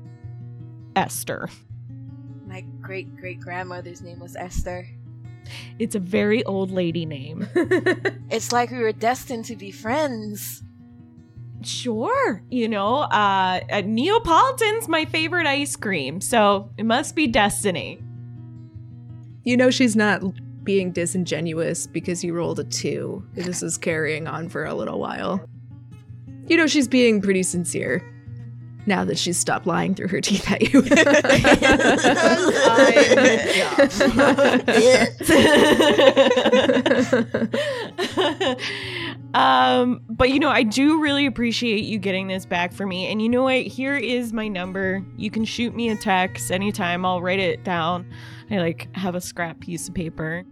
Esther. 0.97 1.51
My 2.49 2.63
great 2.81 3.15
great 3.17 3.41
grandmother's 3.41 4.01
name 4.01 4.21
was 4.21 4.35
Esther. 4.35 4.89
It's 5.79 5.95
a 5.95 5.99
very 6.01 6.43
old 6.45 6.71
lady 6.71 7.05
name. 7.05 7.47
It's 8.31 8.53
like 8.53 8.71
we 8.71 8.79
were 8.79 8.93
destined 8.93 9.47
to 9.47 9.57
be 9.57 9.71
friends. 9.71 10.63
Sure. 11.63 12.43
You 12.51 12.69
know, 12.69 12.97
uh, 12.99 13.61
uh, 13.71 13.81
Neapolitan's 13.81 14.87
my 14.87 15.07
favorite 15.07 15.47
ice 15.47 15.77
cream, 15.77 16.21
so 16.21 16.71
it 16.77 16.85
must 16.85 17.17
be 17.17 17.27
destiny. 17.27 17.99
You 19.45 19.57
know 19.57 19.71
she's 19.71 19.97
not 19.97 20.23
being 20.63 20.93
disingenuous 20.93 21.87
because 21.87 22.23
you 22.23 22.35
rolled 22.35 22.61
a 22.61 22.65
two. 22.65 23.27
This 23.33 23.63
is 23.63 23.79
carrying 23.79 24.27
on 24.27 24.51
for 24.51 24.67
a 24.67 24.75
little 24.75 24.99
while. 24.99 25.49
You 26.47 26.59
know 26.59 26.67
she's 26.67 26.89
being 26.89 27.23
pretty 27.23 27.43
sincere 27.43 28.05
now 28.89 29.05
that 29.05 29.19
she's 29.19 29.37
stopped 29.37 29.67
lying 29.67 29.95
through 29.95 30.09
her 30.09 30.21
teeth 30.21 30.51
at 30.51 30.63
you. 30.73 30.81
um, 39.35 40.01
but 40.09 40.31
you 40.31 40.41
know, 40.41 40.51
I 40.51 40.63
do 40.63 41.01
really 41.01 41.27
appreciate 41.27 41.85
you 41.85 41.99
getting 41.99 42.27
this 42.27 42.47
back 42.47 42.73
for 42.73 42.87
me. 42.87 43.07
And 43.07 43.23
you 43.23 43.29
know 43.29 43.45
what? 43.45 43.67
Here 43.67 43.97
is 43.97 44.33
my 44.33 44.49
number. 44.49 45.05
You 45.17 45.31
can 45.31 45.45
shoot 45.45 45.75
me 45.75 45.91
a 45.91 45.97
text 45.97 46.51
anytime. 46.51 47.05
I'll 47.05 47.23
write 47.23 47.41
it 47.41 47.63
down. 47.65 48.11
I 48.51 48.59
like 48.59 48.89
have 48.97 49.15
a 49.15 49.21
scrap 49.21 49.61
piece 49.61 49.89
of 49.89 49.95
paper 49.95 50.45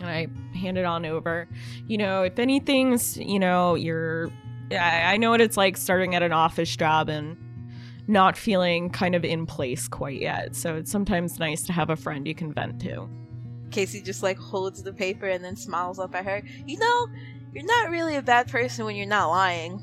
and 0.00 0.04
I 0.04 0.28
hand 0.56 0.78
it 0.78 0.84
on 0.84 1.04
over. 1.04 1.48
You 1.86 1.98
know, 1.98 2.22
if 2.22 2.38
anything's, 2.38 3.16
you 3.16 3.38
know, 3.38 3.74
you're 3.74 4.30
I, 4.76 5.14
I 5.14 5.16
know 5.16 5.30
what 5.30 5.40
it's 5.40 5.56
like 5.56 5.76
starting 5.76 6.14
at 6.14 6.22
an 6.22 6.32
office 6.32 6.74
job 6.76 7.08
and 7.08 7.36
not 8.08 8.36
feeling 8.36 8.90
kind 8.90 9.14
of 9.14 9.24
in 9.24 9.46
place 9.46 9.88
quite 9.88 10.20
yet. 10.20 10.54
So 10.56 10.76
it's 10.76 10.90
sometimes 10.90 11.38
nice 11.38 11.62
to 11.62 11.72
have 11.72 11.90
a 11.90 11.96
friend 11.96 12.26
you 12.26 12.34
can 12.34 12.52
vent 12.52 12.80
to. 12.82 13.08
Casey 13.70 14.02
just 14.02 14.22
like 14.22 14.38
holds 14.38 14.82
the 14.82 14.92
paper 14.92 15.26
and 15.26 15.44
then 15.44 15.56
smiles 15.56 15.98
up 15.98 16.14
at 16.14 16.24
her. 16.24 16.42
You 16.66 16.78
know, 16.78 17.06
you're 17.52 17.64
not 17.64 17.90
really 17.90 18.16
a 18.16 18.22
bad 18.22 18.48
person 18.48 18.84
when 18.84 18.96
you're 18.96 19.06
not 19.06 19.28
lying. 19.28 19.80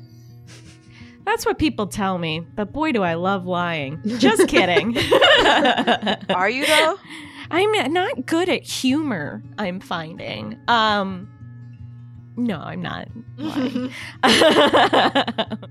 That's 1.24 1.44
what 1.44 1.58
people 1.58 1.86
tell 1.86 2.18
me, 2.18 2.40
but 2.40 2.72
boy, 2.72 2.92
do 2.92 3.02
I 3.02 3.14
love 3.14 3.46
lying. 3.46 4.00
Just 4.18 4.48
kidding. 4.48 4.96
Are 6.30 6.48
you 6.48 6.66
though? 6.66 6.98
I'm 7.52 7.92
not 7.92 8.26
good 8.26 8.48
at 8.48 8.62
humor, 8.62 9.42
I'm 9.58 9.80
finding. 9.80 10.58
Um 10.68 11.28
no, 12.36 12.58
I'm 12.58 12.82
not 12.82 13.08
lying. 13.36 13.92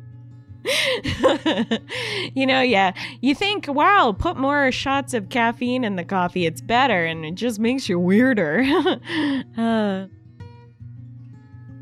you 2.34 2.45
know, 2.45 2.62
yeah. 2.62 2.93
You 3.22 3.36
think, 3.36 3.68
wow, 3.68 4.16
put 4.18 4.38
more 4.38 4.72
shots 4.72 5.14
of 5.14 5.30
caffeine 5.30 5.84
in 5.84 5.95
the 5.95 6.03
coffee, 6.03 6.45
it's 6.45 6.62
better, 6.62 7.05
and 7.05 7.26
it 7.26 7.36
just 7.36 7.60
makes 7.60 7.89
you 7.89 7.99
weirder. 7.99 8.60
uh, 9.57 10.05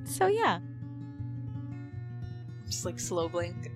so, 0.03 0.27
yeah. 0.27 0.59
Just 2.65 2.85
like 2.85 2.99
slow 2.99 3.29
blink. 3.29 3.71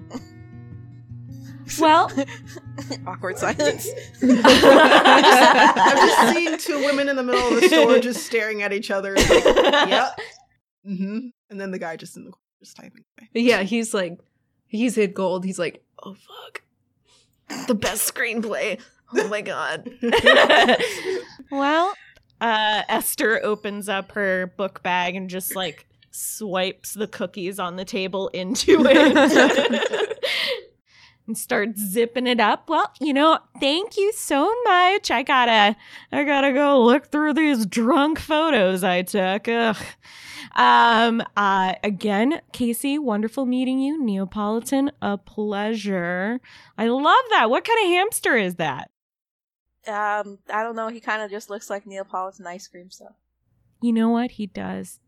Well, 1.80 2.12
Awkward 3.08 3.38
silence. 3.38 3.88
I'm 4.22 4.30
just, 4.30 4.66
I'm 4.66 5.96
just 5.96 6.34
seeing 6.34 6.58
two 6.58 6.86
women 6.86 7.08
in 7.08 7.16
the 7.16 7.24
middle 7.24 7.48
of 7.48 7.62
the 7.62 7.68
store 7.68 8.00
just 8.00 8.26
staring 8.26 8.62
at 8.62 8.74
each 8.74 8.92
other. 8.92 9.16
Like, 9.16 9.90
yep. 9.90 10.20
Mm-hmm. 10.88 11.28
And 11.50 11.62
then 11.62 11.72
the 11.72 11.80
guy 11.80 11.96
just 11.96 12.18
in 12.18 12.26
the 12.26 12.32
corner 12.32 12.42
just 12.60 12.78
typing 12.78 13.04
away. 13.18 13.30
Yeah, 13.34 13.64
he's 13.64 13.94
like, 13.94 14.20
he's 14.66 14.96
hit 14.96 15.14
gold. 15.14 15.44
He's 15.46 15.60
like, 15.60 15.84
oh 16.04 16.16
fuck, 16.16 16.64
the 17.68 17.76
best 17.76 18.14
screenplay. 18.14 18.80
Oh 19.14 19.28
my 19.28 19.42
god. 19.42 19.90
well, 21.52 21.94
uh, 22.40 22.84
Esther 22.88 23.44
opens 23.44 23.90
up 23.90 24.14
her 24.14 24.54
book 24.58 24.82
bag 24.84 25.16
and 25.16 25.30
just 25.30 25.56
like 25.56 25.86
swipes 26.12 26.94
the 26.94 27.08
cookies 27.08 27.60
on 27.60 27.76
the 27.76 27.86
table 27.86 28.30
into 28.30 28.84
it 28.86 30.20
and 31.28 31.38
starts 31.38 31.82
zipping 31.82 32.28
it 32.28 32.40
up. 32.40 32.70
Well, 32.70 32.92
you 33.00 33.14
know, 33.14 33.40
thank 33.60 33.98
you 33.98 34.12
so 34.14 34.54
much. 34.64 35.12
I 35.12 35.24
gotta, 35.24 35.76
I 36.12 36.24
gotta 36.24 36.54
go 36.54 36.84
look 36.84 37.12
through 37.12 37.34
these 37.34 37.66
drunk 37.66 38.20
photos 38.20 38.84
I 38.84 39.02
took. 39.02 39.48
Ugh. 39.48 39.78
Um, 40.56 41.24
uh, 41.38 41.74
again, 41.84 42.42
Casey, 42.52 42.98
wonderful 43.00 43.46
meeting 43.46 43.80
you. 43.80 44.04
Neapolitan, 44.04 44.92
a 45.02 45.18
pleasure. 45.18 46.40
I 46.78 46.88
love 46.88 47.24
that. 47.32 47.50
What 47.50 47.64
kind 47.66 47.80
of 47.86 47.90
hamster 47.92 48.36
is 48.36 48.56
that? 48.56 48.90
Um, 49.88 50.38
I 50.54 50.64
don't 50.64 50.76
know. 50.76 50.90
He 50.90 51.00
kind 51.00 51.22
of 51.22 51.32
just 51.32 51.50
looks 51.50 51.70
like 51.70 51.86
Neapolitan 51.88 52.46
ice 52.46 52.68
cream 52.68 52.92
stuff. 52.92 53.14
You 53.82 53.94
know 53.94 54.10
what? 54.10 54.32
He 54.32 54.48
does. 54.48 55.00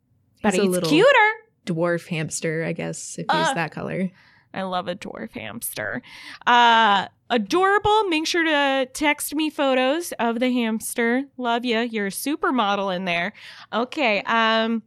But 0.41 0.53
He's 0.53 0.59
a 0.59 0.63
he's 0.63 0.71
little- 0.71 0.89
cuter. 0.89 1.29
Dwarf 1.65 2.07
hamster, 2.07 2.65
I 2.65 2.73
guess, 2.73 3.17
if 3.17 3.25
he's 3.31 3.47
Uh, 3.49 3.53
that 3.53 3.71
color. 3.71 4.09
I 4.53 4.63
love 4.63 4.87
a 4.87 4.95
dwarf 4.95 5.31
hamster. 5.31 6.01
Uh, 6.45 7.07
adorable. 7.29 8.03
Make 8.09 8.27
sure 8.27 8.43
to 8.43 8.87
text 8.93 9.33
me 9.33 9.49
photos 9.49 10.11
of 10.19 10.39
the 10.39 10.51
hamster. 10.51 11.23
Love 11.37 11.63
you. 11.65 11.79
You're 11.79 12.07
a 12.07 12.11
supermodel 12.11 12.95
in 12.95 13.05
there. 13.05 13.33
Okay. 13.71 14.21
Um. 14.23 14.83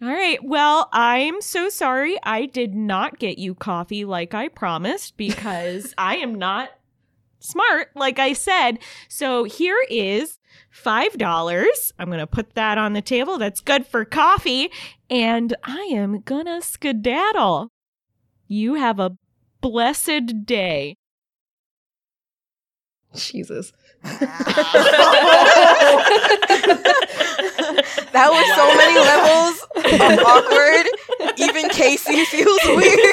All 0.00 0.08
right. 0.08 0.38
Well, 0.44 0.88
I'm 0.92 1.40
so 1.40 1.68
sorry. 1.68 2.16
I 2.22 2.46
did 2.46 2.72
not 2.72 3.18
get 3.18 3.38
you 3.38 3.56
coffee 3.56 4.04
like 4.04 4.32
I 4.32 4.46
promised 4.46 5.16
because 5.16 5.92
I 5.98 6.16
am 6.16 6.36
not 6.36 6.70
smart, 7.40 7.88
like 7.96 8.20
I 8.20 8.32
said. 8.32 8.78
So 9.08 9.42
here 9.42 9.84
is 9.90 10.38
five 10.70 11.18
dollars. 11.18 11.92
I'm 11.98 12.10
gonna 12.10 12.28
put 12.28 12.54
that 12.54 12.78
on 12.78 12.92
the 12.92 13.02
table. 13.02 13.38
That's 13.38 13.60
good 13.60 13.86
for 13.86 14.04
coffee, 14.04 14.70
and 15.10 15.56
I 15.64 15.90
am 15.92 16.20
gonna 16.20 16.62
skedaddle. 16.62 17.72
You 18.46 18.74
have 18.74 19.00
a 19.00 19.16
blessed 19.60 20.46
day. 20.46 20.94
Jesus. 23.14 23.72
That 28.12 28.30
was 28.30 28.46
so 28.56 28.74
many 28.76 28.98
levels 29.12 29.62
of 29.76 30.18
awkward. 30.26 30.86
Even 31.38 31.68
Casey 31.70 32.24
feels 32.24 32.60
weird. 32.64 33.08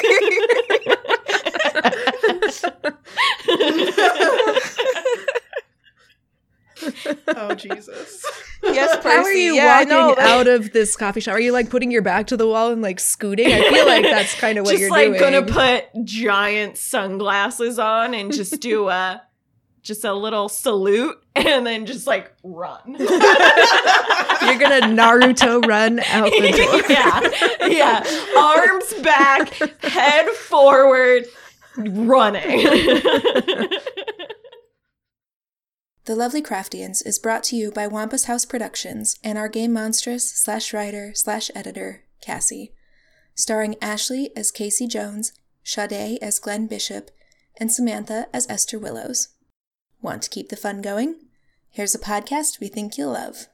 Oh 7.28 7.54
Jesus. 7.54 8.24
yes, 8.62 8.96
Percy. 8.96 9.08
How 9.08 9.22
are 9.22 9.32
you 9.32 9.54
yeah, 9.54 9.64
I 9.64 9.84
walking 9.84 9.88
know. 9.88 10.14
out 10.18 10.46
of 10.46 10.72
this 10.72 10.96
coffee 10.96 11.20
shop? 11.20 11.34
Are 11.34 11.40
you 11.40 11.52
like 11.52 11.70
putting 11.70 11.90
your 11.90 12.02
back 12.02 12.26
to 12.28 12.36
the 12.36 12.46
wall 12.46 12.70
and 12.70 12.82
like 12.82 13.00
scooting? 13.00 13.46
I 13.46 13.68
feel 13.70 13.86
like 13.86 14.02
that's 14.02 14.34
kind 14.34 14.58
of 14.58 14.64
what 14.64 14.72
just 14.72 14.82
you're 14.82 14.90
like 14.90 15.06
doing. 15.08 15.18
Just 15.18 15.32
like 15.32 15.46
gonna 15.54 15.80
put 15.92 16.04
giant 16.04 16.76
sunglasses 16.76 17.78
on 17.78 18.14
and 18.14 18.32
just 18.32 18.60
do 18.60 18.88
a 18.88 19.22
just 19.86 20.04
a 20.04 20.12
little 20.12 20.48
salute 20.48 21.16
and 21.36 21.66
then 21.66 21.86
just 21.86 22.06
like 22.06 22.32
run. 22.42 22.80
you're 22.86 22.98
gonna 24.58 24.86
Naruto 24.86 25.64
run 25.64 26.00
out 26.00 26.30
the 26.30 26.52
door. 26.56 26.82
yeah, 26.90 27.66
yeah. 27.68 28.04
Arms 28.38 28.94
back, 29.02 29.54
head 29.82 30.28
forward, 30.30 31.24
running. 31.76 32.64
The 36.04 36.14
Lovely 36.14 36.40
Craftians 36.40 37.04
is 37.04 37.18
brought 37.18 37.42
to 37.44 37.56
you 37.56 37.72
by 37.72 37.88
Wampus 37.88 38.26
House 38.26 38.44
Productions 38.44 39.16
and 39.24 39.36
our 39.36 39.48
game 39.48 39.72
monstrous 39.72 40.30
slash 40.30 40.72
writer 40.72 41.10
slash 41.14 41.50
editor, 41.52 42.04
Cassie. 42.20 42.72
Starring 43.34 43.74
Ashley 43.82 44.30
as 44.36 44.52
Casey 44.52 44.86
Jones, 44.86 45.32
Sade 45.64 46.18
as 46.22 46.38
Glenn 46.38 46.68
Bishop, 46.68 47.10
and 47.58 47.72
Samantha 47.72 48.28
as 48.32 48.46
Esther 48.48 48.78
Willows. 48.78 49.30
Want 50.06 50.22
to 50.22 50.30
keep 50.30 50.50
the 50.50 50.56
fun 50.56 50.82
going? 50.82 51.16
Here's 51.68 51.96
a 51.96 51.98
podcast 51.98 52.60
we 52.60 52.68
think 52.68 52.96
you'll 52.96 53.14
love. 53.14 53.48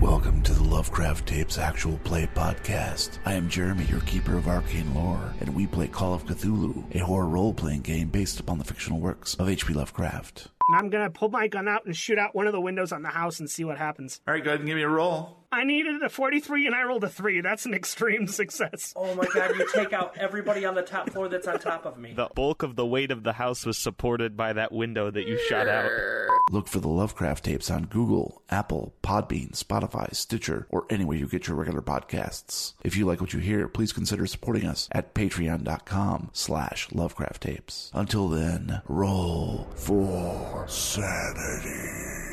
Welcome 0.00 0.42
to 0.42 0.52
the 0.52 0.64
Lovecraft 0.64 1.24
Tapes 1.24 1.56
Actual 1.56 1.98
Play 1.98 2.28
Podcast. 2.34 3.18
I 3.24 3.34
am 3.34 3.48
Jeremy, 3.48 3.84
your 3.84 4.00
keeper 4.00 4.36
of 4.36 4.48
arcane 4.48 4.92
lore, 4.92 5.32
and 5.38 5.54
we 5.54 5.68
play 5.68 5.86
Call 5.86 6.14
of 6.14 6.24
Cthulhu, 6.24 6.92
a 6.96 6.98
horror 6.98 7.28
role 7.28 7.54
playing 7.54 7.82
game 7.82 8.08
based 8.08 8.40
upon 8.40 8.58
the 8.58 8.64
fictional 8.64 8.98
works 8.98 9.36
of 9.36 9.48
H.P. 9.48 9.72
Lovecraft. 9.72 10.48
And 10.70 10.76
I'm 10.76 10.90
gonna 10.90 11.08
pull 11.08 11.28
my 11.28 11.46
gun 11.46 11.68
out 11.68 11.86
and 11.86 11.96
shoot 11.96 12.18
out 12.18 12.34
one 12.34 12.48
of 12.48 12.52
the 12.52 12.60
windows 12.60 12.90
on 12.90 13.02
the 13.02 13.08
house 13.10 13.38
and 13.38 13.48
see 13.48 13.62
what 13.62 13.78
happens. 13.78 14.20
All 14.26 14.34
right, 14.34 14.42
go 14.42 14.50
ahead 14.50 14.58
and 14.58 14.66
give 14.66 14.74
me 14.74 14.82
a 14.82 14.88
roll. 14.88 15.37
I 15.50 15.64
needed 15.64 16.02
a 16.02 16.10
43 16.10 16.66
and 16.66 16.74
I 16.74 16.82
rolled 16.82 17.04
a 17.04 17.08
3. 17.08 17.40
That's 17.40 17.64
an 17.64 17.72
extreme 17.72 18.26
success. 18.26 18.92
Oh 18.94 19.14
my 19.14 19.26
god, 19.32 19.56
you 19.56 19.66
take 19.72 19.92
out 19.94 20.16
everybody 20.18 20.66
on 20.66 20.74
the 20.74 20.82
top 20.82 21.10
floor 21.10 21.28
that's 21.28 21.46
on 21.48 21.58
top 21.58 21.86
of 21.86 21.96
me. 21.96 22.12
The 22.12 22.28
bulk 22.34 22.62
of 22.62 22.76
the 22.76 22.84
weight 22.84 23.10
of 23.10 23.22
the 23.22 23.32
house 23.32 23.64
was 23.64 23.78
supported 23.78 24.36
by 24.36 24.52
that 24.52 24.72
window 24.72 25.10
that 25.10 25.26
you 25.26 25.38
shot 25.48 25.66
out. 25.66 25.90
Look 26.50 26.68
for 26.68 26.80
the 26.80 26.88
Lovecraft 26.88 27.44
Tapes 27.44 27.70
on 27.70 27.84
Google, 27.86 28.42
Apple, 28.50 28.94
Podbean, 29.02 29.52
Spotify, 29.52 30.14
Stitcher, 30.14 30.66
or 30.70 30.86
anywhere 30.90 31.16
you 31.16 31.26
get 31.26 31.48
your 31.48 31.56
regular 31.56 31.82
podcasts. 31.82 32.74
If 32.84 32.96
you 32.96 33.06
like 33.06 33.20
what 33.20 33.32
you 33.32 33.40
hear, 33.40 33.68
please 33.68 33.92
consider 33.92 34.26
supporting 34.26 34.66
us 34.66 34.88
at 34.92 35.14
patreon.com 35.14 36.30
slash 36.34 36.92
Lovecraft 36.92 37.42
Tapes. 37.42 37.90
Until 37.94 38.28
then, 38.28 38.82
roll 38.86 39.68
for 39.74 40.66
sanity. 40.68 42.27